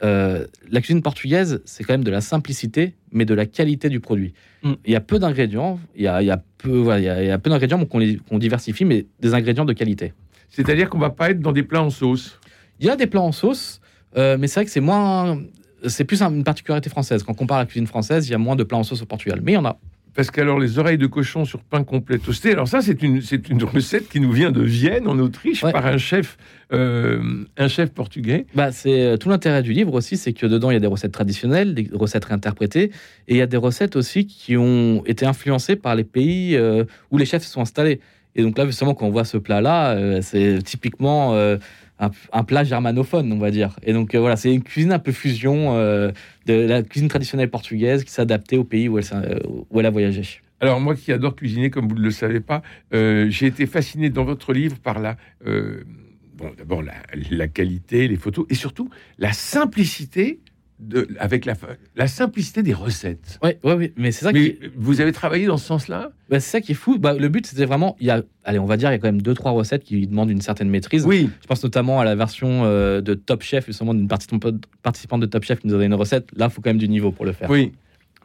Euh, 0.03 0.45
la 0.69 0.81
cuisine 0.81 1.01
portugaise, 1.01 1.61
c'est 1.65 1.83
quand 1.83 1.93
même 1.93 2.03
de 2.03 2.11
la 2.11 2.21
simplicité, 2.21 2.95
mais 3.11 3.25
de 3.25 3.33
la 3.33 3.45
qualité 3.45 3.89
du 3.89 3.99
produit. 3.99 4.33
Mm. 4.63 4.73
Il 4.85 4.91
y 4.91 4.95
a 4.95 5.01
peu 5.01 5.19
d'ingrédients, 5.19 5.79
il 5.95 6.03
y 6.03 6.07
a, 6.07 6.21
il 6.21 6.25
y 6.25 6.31
a 6.31 6.41
peu, 6.57 6.77
voilà, 6.77 6.99
il 6.99 7.05
y 7.05 7.09
a, 7.09 7.23
il 7.23 7.27
y 7.27 7.31
a 7.31 7.37
peu 7.37 7.49
d'ingrédients 7.49 7.83
qu'on 7.85 8.37
diversifie, 8.37 8.85
mais 8.85 9.05
des 9.19 9.33
ingrédients 9.33 9.65
de 9.65 9.73
qualité. 9.73 10.13
C'est-à-dire 10.49 10.89
qu'on 10.89 10.99
va 10.99 11.09
pas 11.09 11.31
être 11.31 11.39
dans 11.39 11.51
des 11.51 11.63
plats 11.63 11.83
en 11.83 11.89
sauce? 11.89 12.39
Il 12.79 12.85
y 12.85 12.89
a 12.89 12.95
des 12.95 13.07
plats 13.07 13.21
en 13.21 13.31
sauce, 13.31 13.81
euh, 14.17 14.37
mais 14.39 14.47
c'est 14.47 14.59
vrai 14.59 14.65
que 14.65 14.71
c'est 14.71 14.81
moins. 14.81 15.41
C'est 15.87 16.05
plus 16.05 16.21
un- 16.21 16.31
une 16.33 16.43
particularité 16.43 16.89
française. 16.89 17.23
Quand 17.23 17.31
on 17.33 17.35
compare 17.35 17.57
à 17.57 17.61
la 17.61 17.65
cuisine 17.65 17.87
française, 17.87 18.27
il 18.27 18.31
y 18.31 18.35
a 18.35 18.37
moins 18.37 18.55
de 18.55 18.63
plats 18.63 18.77
en 18.77 18.83
sauce 18.83 19.01
au 19.01 19.05
Portugal. 19.05 19.39
Mais 19.43 19.51
il 19.53 19.55
y 19.55 19.57
en 19.57 19.65
a. 19.65 19.77
Parce 20.13 20.31
qu'alors, 20.31 20.59
les 20.59 20.79
oreilles 20.79 20.97
de 20.97 21.07
cochon 21.07 21.43
sur 21.43 21.59
pain 21.61 21.83
complet 21.83 22.17
toasté, 22.19 22.53
alors 22.53 22.69
ça, 22.69 22.81
c'est 22.81 23.03
une, 23.03 23.21
c'est 23.21 23.49
une 23.49 23.61
recette 23.65 24.07
qui 24.07 24.21
nous 24.21 24.31
vient 24.31 24.49
de 24.49 24.61
Vienne, 24.61 25.09
en 25.09 25.19
Autriche, 25.19 25.61
Ouais. 25.61 25.73
par 25.73 25.85
un 25.85 25.97
chef, 25.97 26.37
euh, 26.71 27.43
un 27.57 27.67
chef 27.67 27.89
portugais. 27.91 28.45
Bah, 28.55 28.71
c'est 28.71 29.01
euh, 29.01 29.17
tout 29.17 29.27
l'intérêt 29.29 29.61
du 29.61 29.73
livre 29.73 29.93
aussi, 29.93 30.15
c'est 30.15 30.31
que 30.31 30.45
dedans 30.45 30.69
il 30.71 30.75
y 30.75 30.77
a 30.77 30.79
des 30.79 30.87
recettes 30.87 31.11
traditionnelles, 31.11 31.73
des 31.73 31.89
recettes 31.93 32.23
réinterprétées, 32.25 32.91
et 33.27 33.33
il 33.33 33.37
y 33.37 33.41
a 33.41 33.45
des 33.45 33.57
recettes 33.57 33.97
aussi 33.97 34.25
qui 34.25 34.55
ont 34.55 35.03
été 35.05 35.25
influencées 35.25 35.75
par 35.75 35.95
les 35.95 36.05
pays 36.05 36.55
euh, 36.55 36.85
où 37.11 37.17
les 37.17 37.25
chefs 37.25 37.43
se 37.43 37.51
sont 37.51 37.61
installés. 37.61 37.99
Et 38.37 38.41
donc 38.41 38.57
là, 38.57 38.65
justement, 38.65 38.93
quand 38.93 39.05
on 39.07 39.11
voit 39.11 39.25
ce 39.25 39.37
plat-là, 39.37 39.91
euh, 39.95 40.19
c'est 40.21 40.59
typiquement 40.63 41.33
euh, 41.35 41.57
un, 41.99 42.11
un 42.31 42.43
plat 42.43 42.63
germanophone, 42.63 43.31
on 43.31 43.37
va 43.37 43.51
dire. 43.51 43.77
Et 43.83 43.93
donc 43.93 44.15
euh, 44.15 44.19
voilà, 44.19 44.35
c'est 44.35 44.53
une 44.53 44.63
cuisine 44.63 44.91
un 44.91 44.99
peu 44.99 45.11
fusion 45.11 45.75
euh, 45.75 46.11
de 46.45 46.53
la 46.53 46.83
cuisine 46.83 47.07
traditionnelle 47.07 47.49
portugaise 47.49 48.03
qui 48.03 48.11
s'adaptait 48.11 48.57
au 48.57 48.63
pays 48.63 48.89
où 48.89 48.97
elle, 48.97 49.05
euh, 49.13 49.39
où 49.69 49.79
elle 49.79 49.85
a 49.85 49.91
voyagé. 49.91 50.23
Alors, 50.61 50.79
moi 50.79 50.95
qui 50.95 51.11
adore 51.11 51.35
cuisiner, 51.35 51.69
comme 51.69 51.87
vous 51.87 51.95
ne 51.95 52.01
le 52.01 52.11
savez 52.11 52.39
pas, 52.39 52.61
j'ai 52.91 53.45
été 53.45 53.65
fasciné 53.65 54.09
dans 54.09 54.23
votre 54.23 54.53
livre 54.53 54.77
par 54.79 54.99
la. 54.99 55.17
bon, 55.43 56.51
d'abord, 56.57 56.81
la 56.81 57.47
qualité, 57.49 58.07
les 58.07 58.15
photos, 58.15 58.45
et 58.49 58.55
surtout 58.55 58.89
la 59.19 59.33
simplicité. 59.33 60.39
De, 60.77 61.07
avec 61.19 61.45
la, 61.45 61.53
la 61.95 62.05
simplicité 62.05 62.61
des 62.61 62.73
recettes. 62.73 63.39
Ouais, 63.41 63.57
ouais, 63.63 63.75
ouais. 63.75 63.93
Mais 63.95 64.11
c'est 64.11 64.25
ça 64.25 64.33
qui, 64.33 64.59
vous 64.75 64.99
avez 64.99 65.13
travaillé 65.13 65.45
dans 65.45 65.55
ce 65.55 65.65
sens-là? 65.65 66.11
Bah, 66.29 66.41
c'est 66.41 66.51
ça 66.51 66.59
qui 66.59 66.73
est 66.73 66.75
fou. 66.75 66.99
Bah, 66.99 67.13
le 67.13 67.29
but, 67.29 67.47
c'était 67.47 67.63
vraiment, 67.63 67.95
il 68.01 68.07
y 68.07 68.09
a, 68.09 68.23
allez, 68.43 68.59
on 68.59 68.65
va 68.65 68.75
dire, 68.75 68.89
il 68.89 68.91
y 68.91 68.95
a 68.95 68.99
quand 68.99 69.07
même 69.07 69.21
deux 69.21 69.33
trois 69.33 69.51
recettes 69.51 69.85
qui 69.85 70.05
demandent 70.05 70.29
une 70.29 70.41
certaine 70.41 70.69
maîtrise. 70.69 71.05
Oui. 71.05 71.29
Je 71.41 71.47
pense 71.47 71.63
notamment 71.63 72.01
à 72.01 72.03
la 72.03 72.15
version 72.15 72.65
euh, 72.65 72.99
de 72.99 73.13
Top 73.13 73.41
Chef, 73.41 73.67
justement 73.67 73.93
d'une 73.93 74.09
participante, 74.09 74.65
participante 74.83 75.21
de 75.21 75.27
Top 75.27 75.45
Chef 75.45 75.61
qui 75.61 75.67
nous 75.67 75.73
a 75.73 75.77
donné 75.77 75.85
une 75.85 75.93
recette. 75.93 76.27
Là, 76.35 76.47
il 76.47 76.51
faut 76.51 76.61
quand 76.61 76.71
même 76.71 76.77
du 76.77 76.89
niveau 76.89 77.13
pour 77.13 77.23
le 77.23 77.31
faire. 77.31 77.49
Oui. 77.49 77.71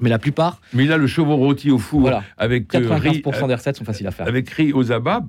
Mais 0.00 0.08
la 0.10 0.18
plupart, 0.18 0.60
Mais 0.72 0.84
là, 0.86 0.96
le 0.96 1.06
chevreau 1.06 1.36
rôti 1.36 1.70
au 1.70 1.78
four 1.78 2.00
voilà, 2.00 2.24
avec 2.38 2.74
euh, 2.74 2.78
riz, 2.94 3.20
95% 3.22 3.48
des 3.48 3.54
recettes 3.54 3.76
sont 3.76 3.84
faciles 3.84 4.06
à 4.06 4.10
faire. 4.10 4.26
avec 4.26 4.48
riz 4.50 4.72
aux 4.72 4.92
abats. 4.92 5.24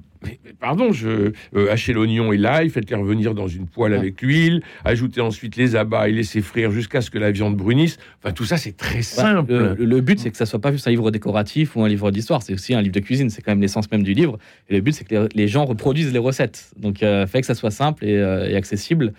Pardon, 0.59 0.91
je 0.91 1.31
euh, 1.55 1.71
hachez 1.71 1.93
l'oignon 1.93 2.31
et 2.31 2.37
l'ail, 2.37 2.69
faites-les 2.69 2.95
revenir 2.95 3.33
dans 3.33 3.47
une 3.47 3.65
poêle 3.67 3.93
Ouais. 3.93 3.97
avec 3.97 4.21
l'huile, 4.21 4.61
ajoutez 4.85 5.19
ensuite 5.19 5.55
les 5.55 5.75
abats 5.75 6.07
et 6.07 6.11
laissez 6.11 6.41
frire 6.41 6.69
jusqu'à 6.71 7.01
ce 7.01 7.09
que 7.09 7.17
la 7.17 7.31
viande 7.31 7.55
brunisse. 7.57 7.97
Enfin, 8.23 8.31
tout 8.31 8.45
ça, 8.45 8.57
c'est 8.57 8.77
très 8.77 9.01
simple. 9.01 9.51
le, 9.51 9.73
le 9.83 10.01
but, 10.01 10.19
c'est 10.19 10.29
que 10.29 10.37
ça 10.37 10.45
soit 10.45 10.61
pas 10.61 10.71
juste 10.71 10.87
un 10.87 10.91
livre 10.91 11.09
décoratif 11.09 11.75
ou 11.75 11.83
un 11.83 11.87
livre 11.89 12.11
d'histoire, 12.11 12.43
c'est 12.43 12.53
aussi 12.53 12.75
un 12.75 12.81
livre 12.81 12.93
de 12.93 12.99
cuisine. 12.99 13.29
C'est 13.31 13.41
quand 13.41 13.51
même 13.51 13.61
l'essence 13.61 13.89
même 13.91 14.03
du 14.03 14.13
livre. 14.13 14.37
Et 14.69 14.75
le 14.75 14.81
but, 14.81 14.93
c'est 14.93 15.05
que 15.05 15.15
les, 15.15 15.27
les 15.33 15.47
gens 15.47 15.65
reproduisent 15.65 16.13
les 16.13 16.19
recettes. 16.19 16.71
Donc, 16.77 17.01
euh, 17.01 17.25
fait 17.25 17.41
que 17.41 17.47
ça 17.47 17.55
soit 17.55 17.71
simple 17.71 18.05
et, 18.05 18.15
euh, 18.17 18.47
et 18.47 18.55
accessible. 18.55 19.13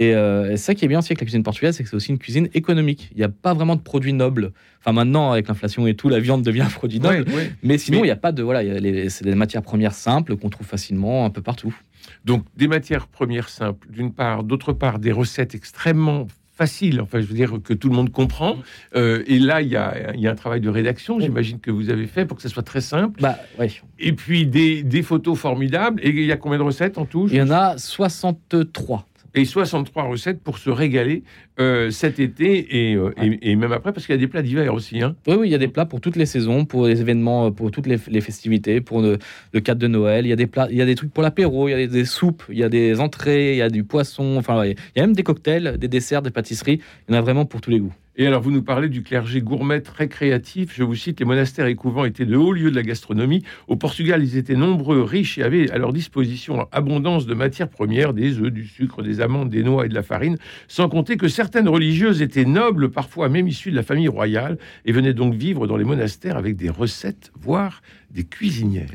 Et, 0.00 0.14
euh, 0.14 0.52
et 0.52 0.56
ça 0.56 0.74
qui 0.74 0.84
est 0.84 0.88
bien 0.88 0.98
aussi 1.00 1.12
avec 1.12 1.20
la 1.20 1.26
cuisine 1.26 1.42
portugaise, 1.42 1.76
c'est 1.76 1.84
que 1.84 1.90
c'est 1.90 1.94
aussi 1.96 2.10
une 2.10 2.18
cuisine 2.18 2.48
économique. 2.54 3.10
Il 3.12 3.18
n'y 3.18 3.22
a 3.22 3.28
pas 3.28 3.52
vraiment 3.54 3.76
de 3.76 3.82
produits 3.82 4.14
nobles. 4.14 4.52
Enfin, 4.80 4.92
maintenant, 4.92 5.30
avec 5.30 5.46
l'inflation 5.46 5.86
et 5.86 5.94
tout, 5.94 6.08
la 6.08 6.20
viande 6.20 6.42
devient 6.42 6.62
un 6.62 6.70
produit 6.70 6.98
noble. 7.00 7.28
Ouais, 7.28 7.34
ouais. 7.34 7.52
Mais 7.62 7.76
sinon, 7.76 7.98
il 7.98 8.00
Mais- 8.02 8.06
n'y 8.08 8.12
a 8.12 8.16
pas 8.16 8.32
de. 8.32 8.42
Voilà, 8.42 8.62
c'est 9.10 9.24
des 9.24 9.34
matières 9.34 9.62
premières 9.62 9.92
simples 9.92 10.36
qu'on 10.36 10.48
trouve 10.48 10.66
facilement 10.66 11.26
un 11.26 11.30
peu 11.30 11.42
partout. 11.42 11.76
Donc, 12.24 12.44
des 12.56 12.66
matières 12.66 13.06
premières 13.08 13.50
simples, 13.50 13.86
d'une 13.90 14.10
part. 14.12 14.42
D'autre 14.42 14.72
part, 14.72 14.98
des 15.00 15.12
recettes 15.12 15.54
extrêmement 15.54 16.26
faciles, 16.54 17.00
enfin, 17.00 17.20
je 17.20 17.26
veux 17.26 17.34
dire, 17.34 17.52
que 17.64 17.72
tout 17.72 17.88
le 17.88 17.94
monde 17.94 18.10
comprend. 18.10 18.56
Euh, 18.94 19.22
et 19.26 19.38
là, 19.38 19.62
il 19.62 19.68
y 19.68 19.76
a, 19.76 20.12
il 20.14 20.20
y 20.20 20.26
a 20.28 20.30
un 20.30 20.34
travail 20.34 20.60
de 20.60 20.68
rédaction, 20.68 21.18
j'imagine, 21.20 21.58
que 21.58 21.70
vous 21.70 21.88
avez 21.90 22.06
fait 22.06 22.26
pour 22.26 22.36
que 22.36 22.42
ça 22.42 22.48
soit 22.50 22.62
très 22.62 22.82
simple. 22.82 23.20
Bah, 23.20 23.38
ouais. 23.58 23.70
Et 23.98 24.12
puis, 24.12 24.46
des, 24.46 24.82
des 24.82 25.02
photos 25.02 25.38
formidables. 25.38 26.00
Et 26.02 26.08
il 26.10 26.24
y 26.24 26.32
a 26.32 26.36
combien 26.36 26.58
de 26.58 26.62
recettes 26.62 26.96
en 26.98 27.04
tout 27.06 27.28
Il 27.30 27.36
y 27.36 27.42
en 27.42 27.50
a 27.50 27.76
63. 27.78 29.06
Et 29.34 29.44
63 29.44 30.04
recettes 30.04 30.40
pour 30.42 30.58
se 30.58 30.70
régaler 30.70 31.22
euh, 31.58 31.90
cet 31.90 32.18
été 32.18 32.90
et, 32.90 32.94
euh, 32.96 33.10
et- 33.22 33.50
et 33.50 33.56
même 33.56 33.72
après, 33.72 33.92
parce 33.92 34.06
qu'il 34.06 34.14
y 34.14 34.18
a 34.18 34.20
des 34.20 34.26
plats 34.26 34.42
d'hiver 34.42 34.72
aussi. 34.74 35.02
Hein. 35.02 35.14
Oui, 35.26 35.34
oui, 35.38 35.48
il 35.48 35.50
y 35.52 35.54
a 35.54 35.58
des 35.58 35.68
plats 35.68 35.86
pour 35.86 36.00
toutes 36.00 36.16
les 36.16 36.26
saisons, 36.26 36.64
pour 36.64 36.86
les 36.86 37.00
événements, 37.00 37.46
euh, 37.46 37.50
pour 37.50 37.70
toutes 37.70 37.86
les, 37.86 37.96
les 38.08 38.20
festivités, 38.20 38.80
pour 38.80 39.00
le, 39.02 39.18
le 39.52 39.60
cadre 39.60 39.80
de 39.80 39.86
Noël. 39.88 40.26
Il 40.26 40.30
y 40.30 40.32
a 40.32 40.36
des 40.36 40.46
plats, 40.46 40.68
il 40.70 40.76
y 40.76 40.82
a 40.82 40.86
des 40.86 40.94
trucs 40.94 41.12
pour 41.12 41.22
l'apéro, 41.22 41.68
il 41.68 41.72
y 41.72 41.74
a 41.74 41.78
des, 41.78 41.86
des 41.88 42.04
soupes, 42.04 42.42
il 42.50 42.58
y 42.58 42.64
a 42.64 42.68
des 42.68 42.98
entrées, 43.00 43.52
il 43.52 43.58
y 43.58 43.62
a 43.62 43.68
du 43.70 43.84
poisson. 43.84 44.36
Enfin, 44.38 44.64
il 44.64 44.76
y 44.96 45.00
a 45.00 45.02
même 45.02 45.14
des 45.14 45.22
cocktails, 45.22 45.76
des 45.78 45.88
desserts, 45.88 46.22
des 46.22 46.30
pâtisseries. 46.30 46.80
Il 47.08 47.14
y 47.14 47.16
en 47.16 47.18
a 47.18 47.22
vraiment 47.22 47.44
pour 47.44 47.60
tous 47.60 47.70
les 47.70 47.80
goûts. 47.80 47.92
Et 48.16 48.26
alors, 48.26 48.42
vous 48.42 48.50
nous 48.50 48.62
parlez 48.62 48.88
du 48.88 49.02
clergé 49.02 49.40
gourmet 49.40 49.80
très 49.80 50.08
créatif. 50.08 50.74
Je 50.74 50.82
vous 50.82 50.96
cite, 50.96 51.20
les 51.20 51.26
monastères 51.26 51.66
et 51.66 51.76
couvents 51.76 52.04
étaient 52.04 52.26
de 52.26 52.36
hauts 52.36 52.52
lieux 52.52 52.70
de 52.70 52.76
la 52.76 52.82
gastronomie. 52.82 53.44
Au 53.68 53.76
Portugal, 53.76 54.22
ils 54.22 54.36
étaient 54.36 54.56
nombreux, 54.56 55.02
riches 55.02 55.38
et 55.38 55.42
avaient 55.42 55.70
à 55.70 55.78
leur 55.78 55.92
disposition 55.92 56.68
abondance 56.72 57.26
de 57.26 57.34
matières 57.34 57.68
premières, 57.68 58.12
des 58.12 58.38
œufs, 58.38 58.50
du 58.50 58.66
sucre, 58.66 59.02
des 59.02 59.20
amandes, 59.20 59.48
des 59.48 59.62
noix 59.62 59.86
et 59.86 59.88
de 59.88 59.94
la 59.94 60.02
farine, 60.02 60.38
sans 60.66 60.88
compter 60.88 61.16
que 61.16 61.28
certaines 61.28 61.68
religieuses 61.68 62.20
étaient 62.20 62.44
nobles, 62.44 62.90
parfois 62.90 63.28
même 63.28 63.46
issues 63.46 63.70
de 63.70 63.76
la 63.76 63.84
famille 63.84 64.08
royale, 64.08 64.58
et 64.84 64.92
venaient 64.92 65.14
donc 65.14 65.34
vivre 65.34 65.66
dans 65.66 65.76
les 65.76 65.84
monastères 65.84 66.36
avec 66.36 66.56
des 66.56 66.68
recettes, 66.68 67.30
voire 67.40 67.80
des 68.10 68.24
cuisinières. 68.24 68.88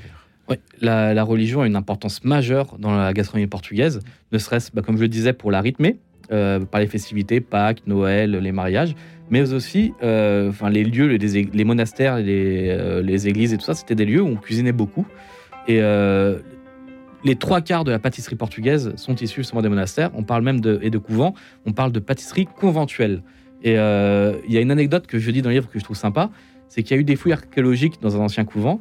Ouais, 0.50 0.60
la, 0.82 1.24
religion 1.24 1.62
a 1.62 1.68
une 1.68 1.76
importance 1.76 2.24
majeure 2.24 2.78
dans 2.78 2.96
la 2.96 3.14
gastronomie 3.14 3.48
portugaise, 3.48 4.02
ne 4.32 4.38
serait-ce, 4.38 4.72
bah, 4.74 4.84
comme 4.84 4.98
je 4.98 5.02
le 5.02 5.08
disais, 5.08 5.34
pour 5.34 5.50
la 5.50 5.62
rythmer, 5.62 5.98
par 6.30 6.82
les 6.82 6.88
festivités, 6.88 7.42
Pâques, 7.42 7.82
Noël, 7.88 8.32
les 8.32 8.52
mariages, 8.52 8.96
mais 9.30 9.54
aussi 9.54 9.94
euh, 10.04 10.50
enfin, 10.50 10.70
les 10.70 10.84
lieux, 10.84 11.08
les, 11.08 11.64
monastères, 11.64 12.18
les, 12.18 12.70
euh, 12.70 13.02
les 13.02 13.28
églises 13.28 13.54
et 13.54 13.58
tout 13.58 13.66
ça, 13.66 13.74
c'était 13.74 13.96
des 13.96 14.06
lieux 14.06 14.22
où 14.22 14.28
on 14.28 14.36
cuisinait 14.36 14.72
beaucoup. 14.72 15.06
Et 15.68 15.82
euh, 15.82 16.40
les 17.24 17.36
trois 17.36 17.62
quarts 17.62 17.84
de 17.84 17.92
la 17.92 18.00
pâtisserie 18.00 18.36
portugaise 18.36 18.94
sont 18.98 19.16
issus 19.16 19.42
justement 19.42 19.62
des 19.62 19.70
monastères. 19.70 20.12
On 20.14 20.24
parle 20.24 20.44
même 20.44 20.62
de, 20.62 20.80
et 20.82 20.92
de 20.92 20.98
couvents, 20.98 21.34
on 21.66 21.72
parle 21.72 21.92
de 21.92 22.00
pâtisserie 22.00 22.46
conventuelle. 22.46 23.24
Et 23.64 23.80
euh, 23.80 24.34
il 24.48 24.54
y 24.54 24.58
a 24.58 24.62
une 24.62 24.72
anecdote 24.72 25.08
que 25.08 25.18
je 25.18 25.32
dis 25.32 25.42
dans 25.42 25.50
le 25.50 25.56
livre 25.56 25.70
que 25.70 25.80
je 25.80 25.84
trouve 25.84 25.98
sympa, 25.98 26.30
c'est 26.70 26.84
qu'il 26.84 26.96
y 26.96 26.98
a 26.98 27.02
eu 27.02 27.04
des 27.04 27.16
fouilles 27.16 27.34
archéologiques 27.34 28.00
dans 28.02 28.16
un 28.16 28.20
ancien 28.20 28.46
couvent, 28.46 28.80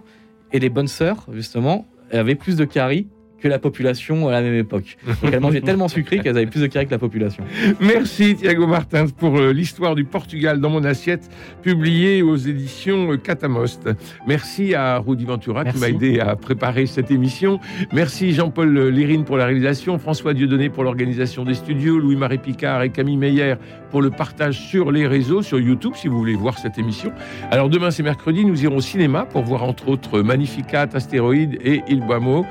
et 0.53 0.59
les 0.59 0.69
bonnes 0.69 0.89
sœurs, 0.89 1.27
justement, 1.33 1.87
avaient 2.13 2.35
plus 2.35 2.57
de 2.57 2.65
caries 2.65 3.09
que 3.45 3.49
la 3.49 3.59
population 3.59 4.27
à 4.29 4.33
la 4.33 4.41
même 4.41 4.55
époque. 4.55 4.97
Donc 5.23 5.31
elles 5.31 5.39
mangeaient 5.39 5.61
tellement 5.61 5.89
sucré 5.89 6.19
qu'elles 6.19 6.39
avaient 6.39 6.47
plus 6.47 6.63
de 6.63 6.67
carré 6.67 6.87
que 6.87 6.93
la 6.93 6.99
population. 6.99 7.45
Merci 7.79 8.37
Thiago 8.37 8.67
Martins 8.67 9.09
pour 9.09 9.37
euh, 9.37 9.53
l'histoire 9.53 9.95
du 9.95 10.05
Portugal 10.05 10.61
dans 10.61 10.71
mon 10.71 10.83
assiette, 10.83 11.29
publiée 11.61 12.23
aux 12.23 12.37
éditions 12.37 13.13
euh, 13.13 13.17
Catamost. 13.19 13.91
Merci 14.27 14.75
à 14.75 14.97
Rudi 14.97 15.27
Ventura 15.27 15.67
qui 15.67 15.77
m'a 15.77 15.91
aidé 15.91 16.21
à 16.21 16.37
préparer 16.37 16.87
cette 16.87 17.11
émission. 17.11 17.61
Merci 17.93 18.33
Jean-Paul 18.33 18.73
Lérine 18.89 19.25
pour 19.25 19.37
la 19.37 19.45
réalisation, 19.45 19.99
François 19.99 20.33
Dieudonné 20.33 20.71
pour 20.71 20.83
l'organisation 20.83 21.45
des 21.45 21.55
studios, 21.55 21.99
Louis-Marie 21.99 22.39
Picard 22.39 22.83
et 22.83 22.89
Camille 22.89 23.19
Meyer 23.19 23.57
pour 23.91 24.01
le 24.01 24.09
partage 24.09 24.59
sur 24.59 24.91
les 24.91 25.07
réseaux, 25.07 25.43
sur 25.43 25.61
YouTube 25.61 25.93
si 25.97 26.09
vous 26.09 26.17
voulez 26.17 26.35
voir 26.35 26.57
cette 26.57 26.79
émission. 26.79 27.13
Alors 27.51 27.69
demain 27.69 27.91
c'est 27.91 28.03
mercredi, 28.03 28.47
nous 28.47 28.65
irons 28.65 28.77
au 28.77 28.81
cinéma 28.81 29.27
pour 29.27 29.43
voir 29.43 29.65
entre 29.65 29.89
autres 29.89 30.23
Magnificat, 30.23 30.89
Astéroïde 30.95 31.59
et 31.63 31.83
Il 31.89 32.01
Boimo. 32.01 32.47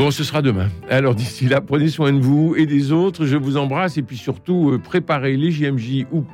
Bon, 0.00 0.10
ce 0.10 0.24
sera 0.24 0.40
demain. 0.40 0.70
Alors 0.88 1.14
d'ici 1.14 1.46
là, 1.46 1.60
prenez 1.60 1.88
soin 1.88 2.10
de 2.10 2.20
vous 2.20 2.54
et 2.56 2.64
des 2.64 2.90
autres. 2.90 3.26
Je 3.26 3.36
vous 3.36 3.58
embrasse 3.58 3.98
et 3.98 4.02
puis 4.02 4.16
surtout, 4.16 4.70
euh, 4.70 4.78
préparez 4.78 5.36
les 5.36 5.50
JMJ 5.50 6.06
ou 6.10 6.24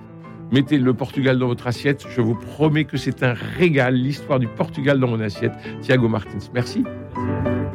mettez 0.52 0.79
le 0.79 0.94
Portugal 0.94 1.37
dans 1.37 1.48
votre 1.48 1.66
assiette. 1.66 2.07
Je 2.14 2.20
vous 2.20 2.37
promets 2.37 2.85
que 2.85 2.96
c'est 2.96 3.24
un 3.24 3.33
régal, 3.33 3.96
l'histoire 3.96 4.38
du 4.38 4.46
Portugal 4.46 5.00
dans 5.00 5.09
mon 5.09 5.18
assiette. 5.18 5.55
Thiago 5.83 6.07
Martins, 6.07 6.38
merci. 6.55 6.85
Merci. 6.85 7.65